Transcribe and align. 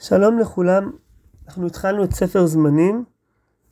שלום 0.00 0.38
לכולם, 0.38 0.90
אנחנו 1.46 1.66
התחלנו 1.66 2.04
את 2.04 2.12
ספר 2.12 2.46
זמנים 2.46 3.04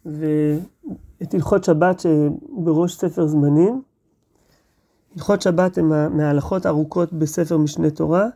ואת 0.05 1.35
הלכות 1.35 1.65
שבת 1.65 2.01
שבראש 2.01 2.95
ספר 2.95 3.27
זמנים. 3.27 3.83
הלכות 5.17 5.43
שבת 5.43 5.79
הן 5.79 5.85
מההלכות 6.17 6.67
הארוכות 6.67 7.13
בספר 7.13 7.57
משנה 7.57 7.91
תורה 7.91 8.27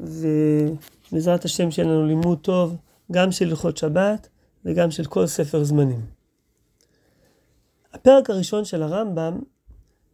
ובעזרת 0.00 1.44
השם 1.44 1.70
שיהיה 1.70 1.88
לנו 1.88 2.06
לימוד 2.06 2.38
טוב 2.38 2.76
גם 3.12 3.32
של 3.32 3.48
הלכות 3.48 3.76
שבת 3.76 4.28
וגם 4.64 4.90
של 4.90 5.04
כל 5.04 5.26
ספר 5.26 5.64
זמנים. 5.64 6.00
הפרק 7.94 8.30
הראשון 8.30 8.64
של 8.64 8.82
הרמב"ם 8.82 9.38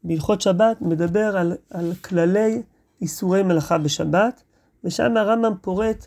בהלכות 0.05 0.41
שבת 0.41 0.81
מדבר 0.81 1.37
על, 1.37 1.57
על 1.71 1.93
כללי 1.95 2.62
איסורי 3.01 3.43
מלאכה 3.43 3.79
בשבת 3.79 4.43
ושם 4.85 5.17
הרמב"ם 5.17 5.55
פורט 5.61 6.07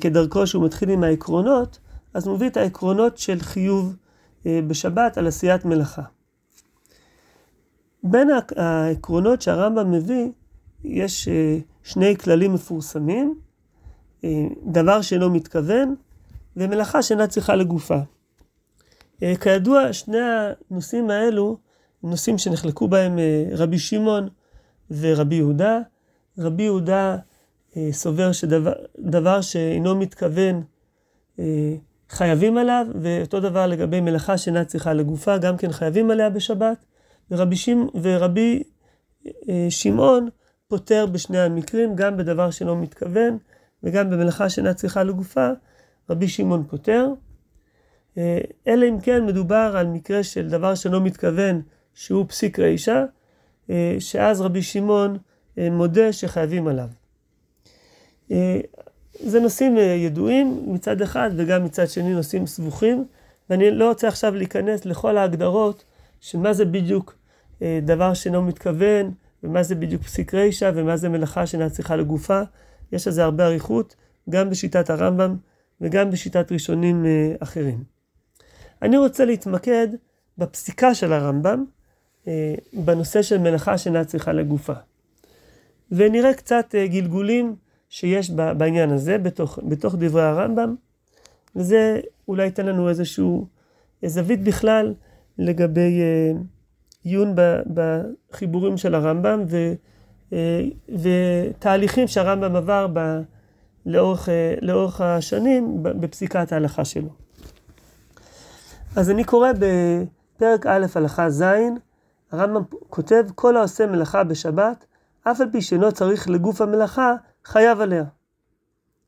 כדרכו 0.00 0.46
שהוא 0.46 0.64
מתחיל 0.64 0.90
עם 0.90 1.04
העקרונות, 1.04 1.78
אז 2.14 2.26
הוא 2.26 2.36
מביא 2.36 2.46
את 2.46 2.56
העקרונות 2.56 3.18
של 3.18 3.40
חיוב 3.40 3.96
אה, 4.46 4.60
בשבת 4.66 5.18
על 5.18 5.26
עשיית 5.26 5.64
מלאכה. 5.64 6.02
בין 8.02 8.28
העקרונות 8.56 9.42
שהרמב"ם 9.42 9.90
מביא, 9.90 10.28
יש 10.84 11.28
אה, 11.28 11.58
שני 11.82 12.16
כללים 12.16 12.52
מפורסמים, 12.52 13.34
דבר 14.66 15.02
שאינו 15.02 15.30
מתכוון 15.30 15.94
ומלאכה 16.56 17.02
שאינה 17.02 17.26
צריכה 17.26 17.56
לגופה. 17.56 17.98
כידוע, 19.40 19.92
שני 19.92 20.18
הנושאים 20.70 21.10
האלו 21.10 21.58
נושאים 22.02 22.38
שנחלקו 22.38 22.88
בהם 22.88 23.18
רבי 23.52 23.78
שמעון 23.78 24.28
ורבי 24.90 25.34
יהודה. 25.34 25.78
רבי 26.38 26.62
יהודה 26.62 27.12
אה, 27.12 27.16
סובר 27.90 28.32
שדבר 28.32 29.40
שאינו 29.40 29.96
מתכוון 29.96 30.62
אה, 31.38 31.74
חייבים 32.08 32.58
עליו, 32.58 32.86
ואותו 33.00 33.40
דבר 33.40 33.66
לגבי 33.66 34.00
מלאכה 34.00 34.38
שאינה 34.38 34.64
צריכה 34.64 34.92
לגופה, 34.92 35.38
גם 35.38 35.56
כן 35.56 35.72
חייבים 35.72 36.10
עליה 36.10 36.30
בשבת, 36.30 36.84
ורבי, 37.30 37.56
שימ, 37.56 37.86
ורבי 38.02 38.62
אה, 39.48 39.66
שמעון 39.70 40.28
פותר 40.68 41.06
בשני 41.06 41.38
המקרים, 41.38 41.94
גם 41.94 42.16
בדבר 42.16 42.50
שאינו 42.50 42.76
מתכוון, 42.76 43.38
וגם 43.82 44.10
במלאכה 44.10 44.48
שאינה 44.48 44.74
צריכה 44.74 45.02
לגופה, 45.02 45.48
רבי 46.10 46.28
שמעון 46.28 46.64
פותר. 46.64 47.08
אלא 48.66 48.88
אם 48.88 49.00
כן 49.00 49.26
מדובר 49.26 49.74
על 49.76 49.86
מקרה 49.86 50.22
של 50.22 50.48
דבר 50.48 50.74
שאינו 50.74 51.00
מתכוון, 51.00 51.62
שהוא 51.94 52.24
פסיק 52.28 52.58
רישא, 52.58 53.04
שאז 53.98 54.40
רבי 54.40 54.62
שמעון 54.62 55.18
מודה 55.56 56.12
שחייבים 56.12 56.68
עליו. 56.68 56.88
אה, 58.30 58.60
זה 59.20 59.40
נושאים 59.40 59.78
אה, 59.78 59.82
ידועים 59.82 60.64
מצד 60.66 61.02
אחד 61.02 61.30
וגם 61.36 61.64
מצד 61.64 61.88
שני 61.88 62.14
נושאים 62.14 62.46
סבוכים 62.46 63.04
ואני 63.50 63.70
לא 63.70 63.88
רוצה 63.88 64.08
עכשיו 64.08 64.34
להיכנס 64.34 64.84
לכל 64.84 65.16
ההגדרות 65.16 65.84
של 66.20 66.38
מה 66.38 66.52
זה 66.52 66.64
בדיוק 66.64 67.16
אה, 67.62 67.78
דבר 67.82 68.14
שאינו 68.14 68.42
מתכוון 68.42 69.12
ומה 69.42 69.62
זה 69.62 69.74
בדיוק 69.74 70.02
פסיק 70.02 70.34
רישא 70.34 70.70
ומה 70.74 70.96
זה 70.96 71.08
מלאכה 71.08 71.46
שאינה 71.46 71.70
צריכה 71.70 71.96
לגופה. 71.96 72.40
יש 72.92 73.06
על 73.06 73.12
זה 73.12 73.24
הרבה 73.24 73.46
אריכות 73.46 73.96
גם 74.30 74.50
בשיטת 74.50 74.90
הרמב"ם 74.90 75.36
וגם 75.80 76.10
בשיטת 76.10 76.52
ראשונים 76.52 77.06
אחרים. 77.40 77.84
אני 78.82 78.98
רוצה 78.98 79.24
להתמקד 79.24 79.88
בפסיקה 80.38 80.94
של 80.94 81.12
הרמב"ם 81.12 81.64
בנושא 82.72 83.22
של 83.22 83.38
מלאכה 83.38 83.78
שאינה 83.78 84.04
צריכה 84.04 84.32
לגופה. 84.32 84.72
ונראה 85.92 86.34
קצת 86.34 86.74
גלגולים 86.74 87.56
שיש 87.88 88.30
בעניין 88.30 88.90
הזה 88.90 89.18
בתוך, 89.18 89.58
בתוך 89.68 89.94
דברי 89.98 90.22
הרמב"ם, 90.22 90.74
וזה 91.56 92.00
אולי 92.28 92.44
ייתן 92.44 92.66
לנו 92.66 92.88
איזשהו 92.88 93.46
זווית 94.04 94.44
בכלל 94.44 94.94
לגבי 95.38 96.00
אה, 96.00 96.32
עיון 97.04 97.34
בחיבורים 97.74 98.76
של 98.76 98.94
הרמב"ם 98.94 99.44
ו, 99.48 99.72
אה, 100.32 100.64
ותהליכים 100.88 102.08
שהרמב"ם 102.08 102.56
עבר 102.56 102.86
ב, 102.92 103.20
לאורך, 103.86 104.28
אה, 104.28 104.54
לאורך 104.62 105.00
השנים 105.00 105.82
בפסיקת 105.82 106.52
ההלכה 106.52 106.84
שלו. 106.84 107.08
אז 108.96 109.10
אני 109.10 109.24
קורא 109.24 109.50
בפרק 109.52 110.66
א' 110.66 110.86
הלכה 110.94 111.30
ז', 111.30 111.44
הרמב"ם 112.32 112.62
כותב 112.88 113.24
כל 113.34 113.56
העושה 113.56 113.86
מלאכה 113.86 114.24
בשבת, 114.24 114.84
אף 115.22 115.40
על 115.40 115.48
פי 115.52 115.62
שאינו 115.62 115.92
צריך 115.92 116.28
לגוף 116.28 116.60
המלאכה, 116.60 117.14
חייב 117.44 117.80
עליה. 117.80 118.04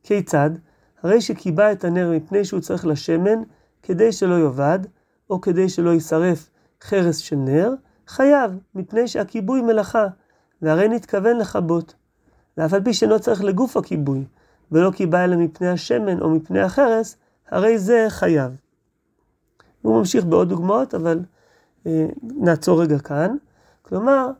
כיצד? 0.02 0.50
הרי 1.02 1.20
שקיבע 1.20 1.72
את 1.72 1.84
הנר 1.84 2.10
מפני 2.16 2.44
שהוא 2.44 2.60
צריך 2.60 2.86
לשמן, 2.86 3.42
כדי 3.82 4.12
שלא 4.12 4.34
יאבד, 4.34 4.78
או 5.30 5.40
כדי 5.40 5.68
שלא 5.68 5.90
יישרף 5.90 6.50
חרס 6.82 7.16
של 7.16 7.36
נר, 7.36 7.72
חייב, 8.06 8.58
מפני 8.74 9.08
שהכיבוי 9.08 9.62
מלאכה, 9.62 10.06
והרי 10.62 10.88
נתכוון 10.88 11.36
לכבות. 11.36 11.94
ואף 12.56 12.72
על 12.72 12.84
פי 12.84 12.94
שאינו 12.94 13.20
צריך 13.20 13.44
לגוף 13.44 13.76
הכיבוי, 13.76 14.24
ולא 14.72 14.90
קיבע 14.90 15.24
אלא 15.24 15.36
מפני 15.36 15.68
השמן 15.68 16.20
או 16.20 16.30
מפני 16.30 16.60
החרס, 16.60 17.16
הרי 17.48 17.78
זה 17.78 18.06
חייב. 18.08 18.52
הוא 19.82 19.98
ממשיך 19.98 20.24
בעוד 20.24 20.48
דוגמאות, 20.48 20.94
אבל 20.94 21.20
אה, 21.86 22.06
נעצור 22.22 22.82
רגע 22.82 22.98
כאן. 22.98 23.36
כלומר, 23.82 24.30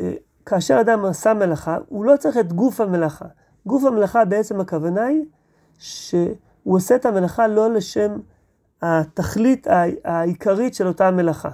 אה, 0.00 0.12
כאשר 0.48 0.80
אדם 0.80 1.04
עשה 1.04 1.34
מלאכה, 1.34 1.78
הוא 1.88 2.04
לא 2.04 2.16
צריך 2.16 2.36
את 2.36 2.52
גוף 2.52 2.80
המלאכה. 2.80 3.24
גוף 3.66 3.84
המלאכה 3.84 4.24
בעצם 4.24 4.60
הכוונה 4.60 5.04
היא 5.04 5.24
שהוא 5.78 6.36
עושה 6.64 6.94
את 6.94 7.06
המלאכה 7.06 7.48
לא 7.48 7.72
לשם 7.72 8.18
התכלית 8.82 9.66
העיקרית 10.04 10.74
של 10.74 10.86
אותה 10.86 11.10
מלאכה. 11.10 11.50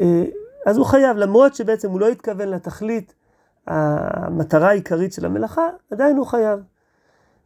אה, 0.00 0.24
אז 0.66 0.76
הוא 0.76 0.86
חייב, 0.86 1.16
למרות 1.16 1.54
שבעצם 1.54 1.90
הוא 1.90 2.00
לא 2.00 2.08
התכוון 2.08 2.48
לתכלית, 2.48 3.14
המטרה 3.66 4.68
העיקרית 4.68 5.12
של 5.12 5.26
המלאכה, 5.26 5.68
עדיין 5.90 6.16
הוא 6.16 6.26
חייב. 6.26 6.60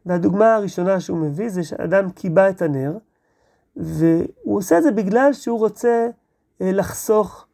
והדוגמה 0.05 0.55
הראשונה 0.55 0.99
שהוא 0.99 1.17
מביא 1.17 1.49
זה 1.49 1.63
שאדם 1.63 2.09
קיבע 2.09 2.49
את 2.49 2.61
הנר, 2.61 2.97
והוא 3.75 4.57
עושה 4.57 4.77
את 4.77 4.83
זה 4.83 4.91
בגלל 4.91 5.33
שהוא 5.33 5.59
רוצה 5.59 6.07
אה, 6.61 6.71
לחסוך 6.71 7.45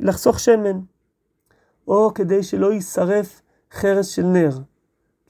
לחסוך 0.00 0.40
שמן, 0.40 0.80
או 1.88 2.14
כדי 2.14 2.42
שלא 2.42 2.72
יישרף 2.72 3.42
חרס 3.72 4.06
של 4.06 4.26
נר, 4.26 4.58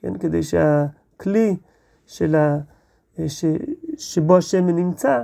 כן, 0.01 0.19
כדי 0.19 0.43
שהכלי 0.43 1.57
של 2.07 2.35
ה, 2.35 2.59
ש, 3.27 3.45
שבו 3.99 4.37
השמן 4.37 4.77
נמצא, 4.77 5.23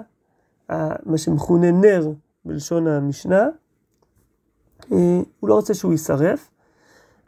מה 1.07 1.19
שמכונה 1.19 1.71
נר 1.71 2.11
בלשון 2.45 2.87
המשנה, 2.87 3.49
אה, 4.93 5.21
הוא 5.41 5.49
לא 5.49 5.55
רוצה 5.55 5.75
שהוא 5.75 5.93
יישרף. 5.93 6.51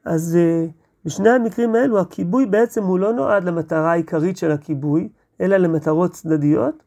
אז 0.04 0.36
אה, 0.36 0.66
בשני 1.04 1.30
המקרים 1.30 1.74
האלו 1.74 2.00
הכיבוי 2.00 2.46
בעצם 2.46 2.84
הוא 2.84 2.98
לא 2.98 3.12
נועד 3.12 3.44
למטרה 3.44 3.92
העיקרית 3.92 4.36
של 4.36 4.50
הכיבוי, 4.50 5.08
אלא 5.40 5.56
למטרות 5.56 6.12
צדדיות, 6.12 6.82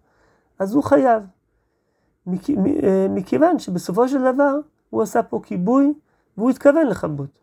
אז 0.60 0.74
הוא 0.74 0.84
חייב. 0.84 1.24
אה, 2.28 3.08
מכיוון 3.10 3.60
שבסופו 3.60 4.10
של 4.10 4.34
דבר 4.34 4.56
הוא 4.90 5.02
עשה 5.02 5.24
פה 5.24 5.40
כיבוי 5.44 5.94
והוא 6.38 6.50
התכוון 6.50 6.88
לכבות. 6.88 7.40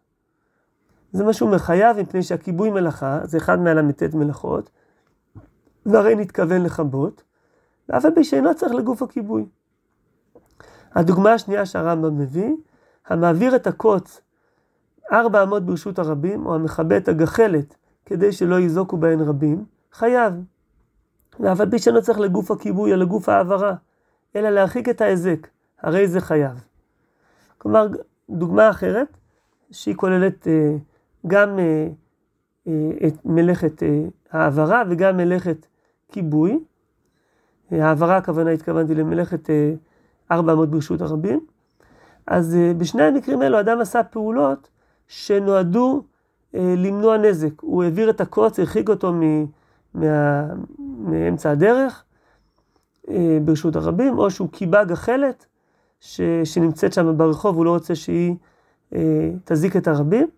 זה 1.12 1.24
מה 1.24 1.32
שהוא 1.32 1.50
מחייב 1.50 2.00
מפני 2.00 2.22
שהכיבוי 2.22 2.70
מלאכה 2.70 3.20
זה 3.24 3.38
אחד 3.38 3.58
מהל"ט 3.58 4.02
מלאכות, 4.14 4.70
והרי 5.86 6.14
נתכוון 6.14 6.62
לכבות, 6.62 7.22
ואף 7.88 8.04
על 8.04 8.10
פי 8.14 8.24
שאינו 8.24 8.54
צריך 8.54 8.74
לגוף 8.74 9.02
הכיבוי. 9.02 9.46
הדוגמה 10.94 11.32
השנייה 11.32 11.66
שהרמב"ם 11.66 12.18
מביא, 12.18 12.52
המעביר 13.06 13.56
את 13.56 13.66
הקוץ 13.66 14.20
ארבע 15.12 15.42
אמות 15.42 15.66
ברשות 15.66 15.98
הרבים, 15.98 16.46
או 16.46 16.54
המכבה 16.54 16.96
את 16.96 17.08
הגחלת 17.08 17.74
כדי 18.06 18.32
שלא 18.32 18.60
יזוקו 18.60 18.96
בהן 18.96 19.20
רבים, 19.20 19.64
חייב. 19.92 20.34
ואף 21.40 21.60
על 21.60 21.70
פי 21.70 21.78
שאינו 21.78 22.02
צריך 22.02 22.20
לגוף 22.20 22.50
הכיבוי, 22.50 22.92
אלא 22.92 23.04
לגוף 23.04 23.28
העברה. 23.28 23.74
אלא 24.36 24.50
להרחיק 24.50 24.88
את 24.88 25.00
ההיזק, 25.00 25.48
הרי 25.82 26.08
זה 26.08 26.20
חייב. 26.20 26.64
כלומר, 27.58 27.86
דוגמה 28.30 28.70
אחרת, 28.70 29.16
שהיא 29.70 29.94
כוללת 29.96 30.48
אה, 30.48 30.76
גם 31.26 31.58
אה, 31.58 31.88
אה, 32.66 32.90
את 33.06 33.14
מלאכת 33.24 33.82
אה, 33.82 34.04
העברה 34.30 34.82
וגם 34.88 35.16
מלאכת 35.16 35.66
כיבוי. 36.12 36.58
אה, 37.72 37.86
העברה 37.88 38.16
הכוונה 38.16 38.50
התכוונתי 38.50 38.94
למלאכת 38.94 39.50
אה, 39.50 39.72
400 40.30 40.70
ברשות 40.70 41.00
הרבים. 41.00 41.40
אז 42.26 42.56
אה, 42.56 42.72
בשני 42.78 43.02
המקרים 43.02 43.42
האלו 43.42 43.60
אדם 43.60 43.80
עשה 43.80 44.02
פעולות 44.02 44.68
שנועדו 45.08 46.02
אה, 46.54 46.74
למנוע 46.76 47.16
נזק. 47.16 47.60
הוא 47.60 47.84
העביר 47.84 48.10
את 48.10 48.20
הקוץ, 48.20 48.58
הרחיק 48.58 48.88
אותו 48.88 49.12
מ, 49.12 49.46
מה, 49.94 50.46
מאמצע 50.78 51.50
הדרך, 51.50 52.04
ברשות 53.44 53.76
הרבים, 53.76 54.18
או 54.18 54.30
שהוא 54.30 54.48
קיבע 54.48 54.84
גחלת 54.84 55.46
ש, 56.00 56.20
שנמצאת 56.44 56.92
שם 56.92 57.16
ברחוב, 57.16 57.56
הוא 57.56 57.64
לא 57.64 57.70
רוצה 57.70 57.94
שהיא 57.94 58.34
אה, 58.94 59.30
תזיק 59.44 59.76
את 59.76 59.88
הרבים. 59.88 60.28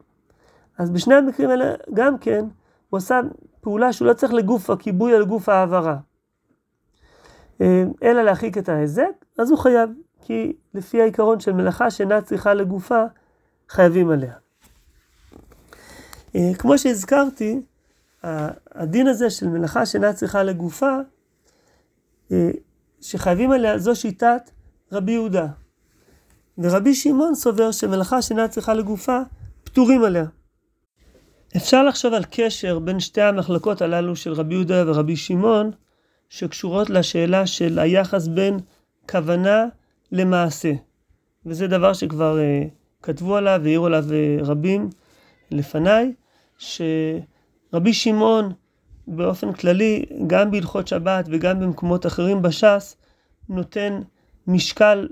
אז 0.79 0.91
בשני 0.91 1.15
המקרים 1.15 1.51
האלה 1.51 1.75
גם 1.95 2.19
כן, 2.19 2.45
הוא 2.91 2.99
עשה 2.99 3.21
פעולה 3.61 3.93
שהוא 3.93 4.09
לא 4.09 4.13
צריך 4.13 4.33
לגוף 4.33 4.71
הכיבוי, 4.71 5.13
אלא 5.13 5.21
לגוף 5.21 5.49
העברה. 5.49 5.97
אה, 7.61 7.85
אלא 8.03 8.23
להרחיק 8.23 8.59
את 8.59 8.69
ההיזק, 8.69 9.25
אז 9.39 9.51
הוא 9.51 9.59
חייב, 9.59 9.91
כי 10.21 10.53
לפי 10.75 11.03
העיקרון 11.03 11.41
של 11.41 11.53
מלאכה 11.53 11.91
שאינה 11.91 12.23
צריכה 12.23 12.55
לגופה, 12.55 13.05
חייבים 13.69 14.11
עליה. 14.11 14.35
אה, 16.37 16.51
כמו 16.59 16.79
שהזכרתי, 16.79 17.61
הדין 18.73 19.07
הזה 19.07 19.31
של 19.31 19.49
מלאכה 19.49 19.87
שאינה 19.87 20.13
צריכה 20.13 20.43
לגופה, 20.43 20.87
אה, 20.87 21.01
שחייבים 23.01 23.51
עליה, 23.51 23.79
זו 23.79 23.97
שיטת 23.97 24.51
רבי 24.93 25.13
יהודה. 25.13 25.47
ורבי 26.59 26.95
שמעון 26.95 27.35
סובר 27.35 27.73
שמלאכה 27.73 28.23
שאינה 28.23 28.49
צריכה 28.49 28.75
לגופה, 28.75 29.19
פטורים 29.65 30.05
עליה. 30.05 30.25
אפשר 31.57 31.85
לחשוב 31.85 32.15
על 32.15 32.25
קשר 32.31 32.79
בין 32.79 33.01
שתי 33.01 33.23
המחלקות 33.23 33.83
הללו 33.83 34.17
של 34.17 34.33
רבי 34.33 34.55
יהודה 34.55 34.85
ורבי 34.87 35.17
שמעון, 35.17 35.71
שקשורות 36.29 36.91
לשאלה 36.91 37.47
של 37.47 37.79
היחס 37.79 38.27
בין 38.27 38.59
כוונה 39.11 39.67
למעשה. 40.13 40.73
וזה 41.47 41.67
דבר 41.67 41.93
שכבר 41.93 42.37
uh, 42.37 42.69
כתבו 43.03 43.37
עליו 43.37 43.61
והעירו 43.63 43.87
עליו 43.87 44.05
uh, 44.05 44.45
רבים 44.45 44.89
לפניי, 45.51 46.13
שרבי 46.59 47.93
שמעון 47.93 48.53
באופן 49.07 49.53
כללי, 49.53 50.05
גם 50.27 50.51
בהלכות 50.51 50.89
שבת 50.89 51.25
וגם 51.29 51.61
במקומות 51.61 52.07
אחרים 52.07 52.43
בש"ס, 52.43 52.97
נותן 53.49 54.01
משקל 54.47 55.09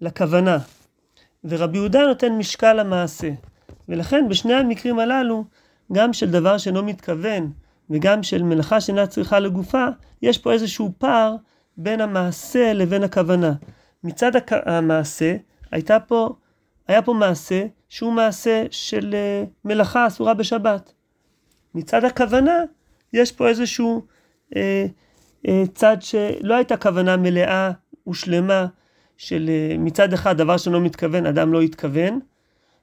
לכוונה, 0.00 0.58
ורבי 1.44 1.78
יהודה 1.78 2.06
נותן 2.06 2.32
משקל 2.32 2.72
למעשה. 2.72 3.30
ולכן 3.88 4.28
בשני 4.28 4.54
המקרים 4.54 4.98
הללו, 4.98 5.44
גם 5.92 6.12
של 6.12 6.30
דבר 6.30 6.58
שאינו 6.58 6.82
מתכוון 6.82 7.52
וגם 7.90 8.22
של 8.22 8.42
מלאכה 8.42 8.80
שאינה 8.80 9.06
צריכה 9.06 9.38
לגופה, 9.38 9.86
יש 10.22 10.38
פה 10.38 10.52
איזשהו 10.52 10.92
פער 10.98 11.36
בין 11.76 12.00
המעשה 12.00 12.72
לבין 12.72 13.02
הכוונה. 13.02 13.52
מצד 14.04 14.32
המעשה, 14.50 15.36
הייתה 15.70 16.00
פה, 16.00 16.34
היה 16.88 17.02
פה 17.02 17.12
מעשה 17.12 17.64
שהוא 17.88 18.12
מעשה 18.12 18.64
של 18.70 19.14
אה, 19.14 19.44
מלאכה 19.64 20.06
אסורה 20.06 20.34
בשבת. 20.34 20.92
מצד 21.74 22.04
הכוונה, 22.04 22.62
יש 23.14 23.32
פה 23.32 23.48
איזשהו 23.48 24.02
אה, 24.56 24.86
אה, 25.48 25.62
צד 25.74 25.96
שלא 26.00 26.54
הייתה 26.54 26.76
כוונה 26.76 27.16
מלאה 27.16 27.70
ושלמה 28.08 28.66
של 29.16 29.50
אה, 29.50 29.78
מצד 29.78 30.12
אחד 30.12 30.36
דבר 30.36 30.56
שלא 30.56 30.80
מתכוון, 30.80 31.26
אדם 31.26 31.52
לא 31.52 31.60
התכוון, 31.60 32.20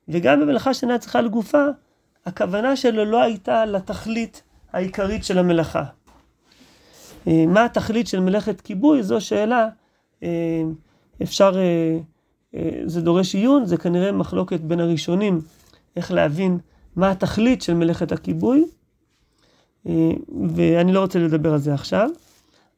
וגם 0.08 0.42
במלאכה 0.42 0.74
שאינה 0.74 0.98
צריכה 0.98 1.22
לגופה, 1.22 1.66
הכוונה 2.26 2.76
שלו 2.76 3.06
לא 3.06 3.22
הייתה 3.22 3.66
לתכלית 3.66 4.44
העיקרית 4.74 5.24
של 5.24 5.38
המלאכה. 5.38 5.84
אה, 7.28 7.46
מה 7.48 7.66
התכלית 7.66 8.08
של 8.08 8.20
מלאכת 8.20 8.62
כיבוי? 8.62 9.04
זו 9.04 9.22
שאלה, 9.22 9.70
אה, 10.24 10.62
אפשר, 11.24 11.56
זה 12.86 13.02
דורש 13.02 13.36
עיון, 13.36 13.66
זה 13.66 13.78
כנראה 13.78 14.12
מחלוקת 14.12 14.60
בין 14.60 14.80
הראשונים, 14.80 15.42
איך 15.96 16.12
להבין 16.12 16.58
מה 16.96 17.12
התכלית 17.12 17.62
של 17.62 17.74
מלאכת 17.74 18.12
הכיבוי, 18.12 18.66
ואני 20.56 20.94
לא 20.94 21.00
רוצה 21.00 21.20
לדבר 21.20 21.54
על 21.54 21.60
זה 21.60 21.74
עכשיו. 21.74 22.10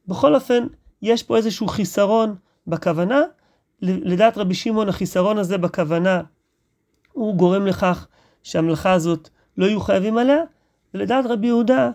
בכל 0.08 0.34
אופן, 0.34 0.66
יש 1.02 1.22
פה 1.22 1.36
איזשהו 1.36 1.68
חיסרון 1.68 2.34
בכוונה, 2.66 3.22
לדעת 3.82 4.38
רבי 4.38 4.54
שמעון 4.54 4.88
החיסרון 4.88 5.38
הזה 5.38 5.58
בכוונה 5.58 6.22
הוא 7.12 7.34
גורם 7.34 7.66
לכך 7.66 8.06
שהמלאכה 8.42 8.92
הזאת 8.92 9.28
לא 9.56 9.66
יהיו 9.66 9.80
חייבים 9.80 10.18
עליה, 10.18 10.38
ולדעת 10.94 11.26
רבי 11.26 11.46
יהודה, 11.46 11.90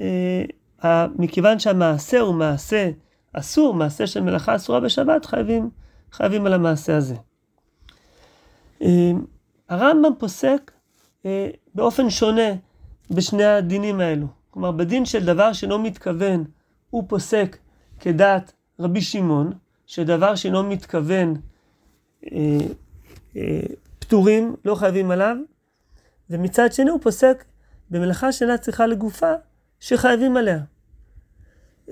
אה, 0.00 1.06
מכיוון 1.18 1.58
שהמעשה 1.58 2.20
הוא 2.20 2.34
מעשה 2.34 2.90
אסור, 3.32 3.74
מעשה 3.74 4.06
של 4.06 4.20
מלאכה 4.20 4.56
אסורה 4.56 4.80
בשבת, 4.80 5.24
חייבים, 5.24 5.70
חייבים 6.12 6.46
על 6.46 6.52
המעשה 6.52 6.96
הזה. 6.96 7.14
אה, 8.82 9.12
הרמב"ם 9.68 10.12
פוסק 10.18 10.70
אה, 11.26 11.48
באופן 11.74 12.10
שונה 12.10 12.52
בשני 13.10 13.44
הדינים 13.44 14.00
האלו. 14.00 14.26
כלומר, 14.50 14.70
בדין 14.70 15.04
של 15.04 15.24
דבר 15.24 15.52
שאינו 15.52 15.78
מתכוון, 15.78 16.44
הוא 16.90 17.04
פוסק 17.08 17.56
כדעת 18.00 18.52
רבי 18.80 19.02
שמעון, 19.02 19.52
שדבר 19.86 20.34
שאינו 20.34 20.62
מתכוון 20.62 21.34
אה, 22.32 22.58
אה, 23.36 23.60
פטורים, 23.98 24.56
לא 24.64 24.74
חייבים 24.74 25.10
עליו, 25.10 25.36
ומצד 26.30 26.72
שני 26.72 26.90
הוא 26.90 27.00
פוסק 27.00 27.44
במלאכה 27.90 28.32
שאינה 28.32 28.58
צריכה 28.58 28.86
לגופה, 28.86 29.32
שחייבים 29.80 30.36
עליה. 30.36 30.58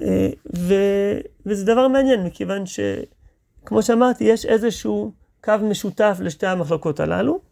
אה, 0.01 0.29
ו, 0.57 0.75
וזה 1.47 1.65
דבר 1.65 1.89
מעניין, 1.89 2.25
מכיוון 2.25 2.65
שכמו 2.67 3.83
שאמרתי, 3.83 4.25
יש 4.25 4.47
איזשהו 4.47 5.13
קו 5.45 5.53
משותף 5.63 6.19
לשתי 6.21 6.47
המחלוקות 6.47 7.01
הללו. 7.01 7.48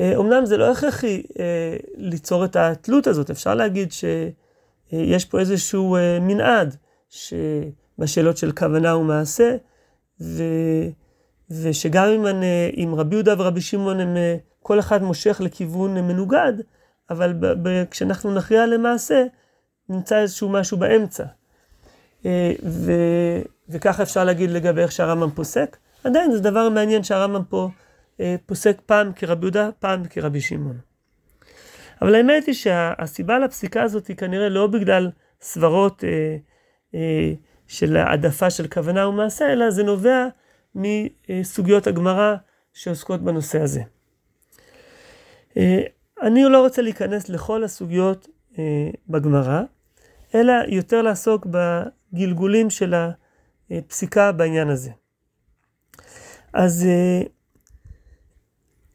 אומנם 0.00 0.46
זה 0.46 0.56
לא 0.56 0.72
הכרחי 0.72 1.22
אה, 1.38 1.76
ליצור 1.96 2.44
את 2.44 2.56
התלות 2.56 3.06
הזאת, 3.06 3.30
אפשר 3.30 3.54
להגיד 3.54 3.92
שיש 3.92 5.24
פה 5.24 5.40
איזשהו 5.40 5.96
אה, 5.96 6.18
מנעד. 6.20 6.76
בשאלות 7.98 8.36
של 8.36 8.52
כוונה 8.52 8.96
ומעשה, 8.96 9.56
ו, 10.20 10.42
ושגם 11.50 12.08
אם, 12.08 12.26
אני, 12.26 12.72
אם 12.76 12.94
רבי 12.96 13.14
יהודה 13.14 13.34
ורבי 13.38 13.60
שמעון 13.60 14.00
הם 14.00 14.16
כל 14.62 14.78
אחד 14.78 15.02
מושך 15.02 15.40
לכיוון 15.40 15.94
מנוגד, 15.94 16.52
אבל 17.10 17.32
ב, 17.32 17.46
ב, 17.46 17.84
כשאנחנו 17.90 18.34
נכריע 18.34 18.66
למעשה, 18.66 19.24
נמצא 19.88 20.18
איזשהו 20.18 20.48
משהו 20.48 20.76
באמצע. 20.76 21.24
אה, 22.26 22.52
ו, 22.64 22.92
וככה 23.68 24.02
אפשר 24.02 24.24
להגיד 24.24 24.50
לגבי 24.50 24.82
איך 24.82 24.92
שהרמב"ם 24.92 25.30
פוסק. 25.30 25.76
עדיין 26.04 26.32
זה 26.32 26.40
דבר 26.40 26.68
מעניין 26.68 27.02
שהרמב"ם 27.02 27.44
פה 27.44 27.68
אה, 27.68 27.85
פוסק 28.46 28.80
פעם 28.86 29.12
כרבי 29.12 29.46
יהודה, 29.46 29.68
פעם 29.78 30.04
כרבי 30.04 30.40
שמעון. 30.40 30.78
אבל 32.02 32.14
האמת 32.14 32.46
היא 32.46 32.54
שהסיבה 32.54 33.38
לפסיקה 33.38 33.82
הזאת 33.82 34.06
היא 34.06 34.16
כנראה 34.16 34.48
לא 34.48 34.66
בגלל 34.66 35.10
סברות 35.40 36.04
אה, 36.04 36.36
אה, 36.94 37.32
של 37.66 37.96
העדפה 37.96 38.50
של 38.50 38.68
כוונה 38.68 39.08
ומעשה, 39.08 39.52
אלא 39.52 39.70
זה 39.70 39.82
נובע 39.82 40.26
מסוגיות 40.74 41.86
הגמרא 41.86 42.34
שעוסקות 42.72 43.22
בנושא 43.22 43.60
הזה. 43.60 43.82
אה, 45.56 45.82
אני 46.22 46.44
לא 46.44 46.60
רוצה 46.60 46.82
להיכנס 46.82 47.28
לכל 47.28 47.64
הסוגיות 47.64 48.28
אה, 48.58 48.90
בגמרא, 49.08 49.62
אלא 50.34 50.52
יותר 50.68 51.02
לעסוק 51.02 51.46
בגלגולים 51.50 52.70
של 52.70 52.94
הפסיקה 53.70 54.32
בעניין 54.32 54.68
הזה. 54.68 54.90
אז 56.52 56.86
אה, 56.86 57.22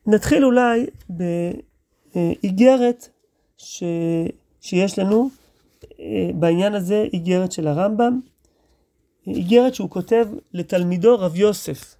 נתחיל 0.08 0.46
אולי 0.46 0.86
באיגרת 1.10 3.10
ש... 3.58 3.84
שיש 4.62 5.00
לנו 5.00 5.30
בעניין 6.34 6.74
הזה, 6.74 7.06
איגרת 7.14 7.52
של 7.52 7.68
הרמב"ם, 7.68 8.20
איגרת 9.28 9.76
שהוא 9.76 9.90
כותב 9.90 10.28
לתלמידו 10.54 11.20
רב 11.20 11.36
יוסף. 11.36 11.96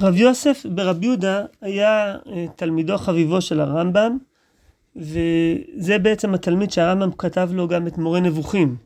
רב 0.00 0.16
יוסף 0.16 0.66
ברבי 0.74 1.06
יהודה 1.06 1.44
היה 1.60 2.16
אה, 2.26 2.46
תלמידו 2.56 2.98
חביבו 2.98 3.40
של 3.40 3.60
הרמב"ם, 3.60 4.18
וזה 4.96 5.98
בעצם 6.02 6.34
התלמיד 6.34 6.70
שהרמב"ם 6.70 7.12
כתב 7.12 7.48
לו 7.52 7.68
גם 7.68 7.86
את 7.86 7.98
מורה 7.98 8.20
נבוכים. 8.20 8.76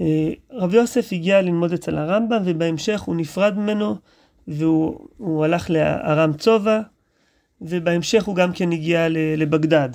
אה, 0.00 0.30
רב 0.52 0.74
יוסף 0.74 1.08
הגיע 1.12 1.42
ללמוד 1.42 1.72
אצל 1.72 1.98
הרמב"ם, 1.98 2.42
ובהמשך 2.44 3.00
הוא 3.00 3.16
נפרד 3.16 3.58
ממנו, 3.58 3.94
והוא 4.48 5.44
הלך 5.44 5.70
לארם 5.70 6.32
צובע, 6.32 6.80
ובהמשך 7.60 8.24
הוא 8.24 8.36
גם 8.36 8.52
כן 8.52 8.72
הגיע 8.72 9.06
לבגדד. 9.36 9.88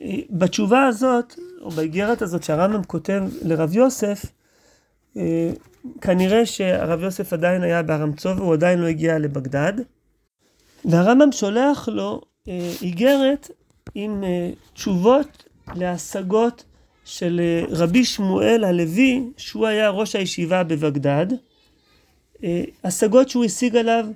אה, 0.00 0.16
בתשובה 0.30 0.86
הזאת, 0.86 1.34
או 1.60 1.70
באיגרת 1.70 2.22
הזאת 2.22 2.42
שהרמב"ם 2.42 2.82
כותב 2.84 3.22
לרב 3.42 3.76
יוסף, 3.76 4.24
אה, 5.16 5.50
כנראה 6.00 6.46
שהרב 6.46 7.02
יוסף 7.02 7.32
עדיין 7.32 7.62
היה 7.62 7.82
בארם 7.82 8.12
צובע, 8.12 8.42
הוא 8.42 8.54
עדיין 8.54 8.78
לא 8.78 8.86
הגיע 8.86 9.18
לבגדד. 9.18 9.72
והרמב"ם 10.84 11.32
שולח 11.32 11.88
לו 11.88 12.20
אה, 12.48 12.72
איגרת 12.82 13.50
עם 13.94 14.24
תשובות 14.74 15.44
להשגות 15.74 16.64
של 17.04 17.40
רבי 17.70 18.04
שמואל 18.04 18.64
הלוי, 18.64 19.24
שהוא 19.36 19.66
היה 19.66 19.90
ראש 19.90 20.16
הישיבה 20.16 20.62
בבגדד. 20.62 21.26
השגות 22.84 23.28
שהוא 23.28 23.44
השיג 23.44 23.76
עליו 23.76 24.06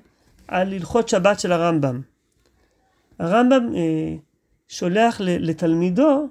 על 0.49 0.73
הלכות 0.73 1.09
שבת 1.09 1.41
של 1.41 1.53
הרמב"ם. 1.53 2.01
הרמב"ם 3.19 3.73
שולח 4.69 5.21
לתלמידו 5.21 6.29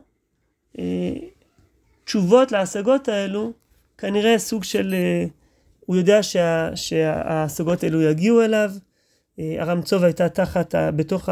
תשובות 2.05 2.51
להשגות 2.51 3.07
האלו 3.07 3.53
כנראה 3.97 4.39
סוג 4.39 4.63
של, 4.63 4.93
אה, 4.93 5.25
הוא 5.85 5.95
יודע 5.95 6.23
שה, 6.23 6.75
שההשגות 6.75 7.83
האלו 7.83 8.01
יגיעו 8.01 8.41
אליו. 8.41 8.71
אה, 9.39 9.55
ארם 9.59 9.81
צוב 9.81 10.03
הייתה 10.03 10.29
תחת, 10.29 10.75
בתוך 10.95 11.29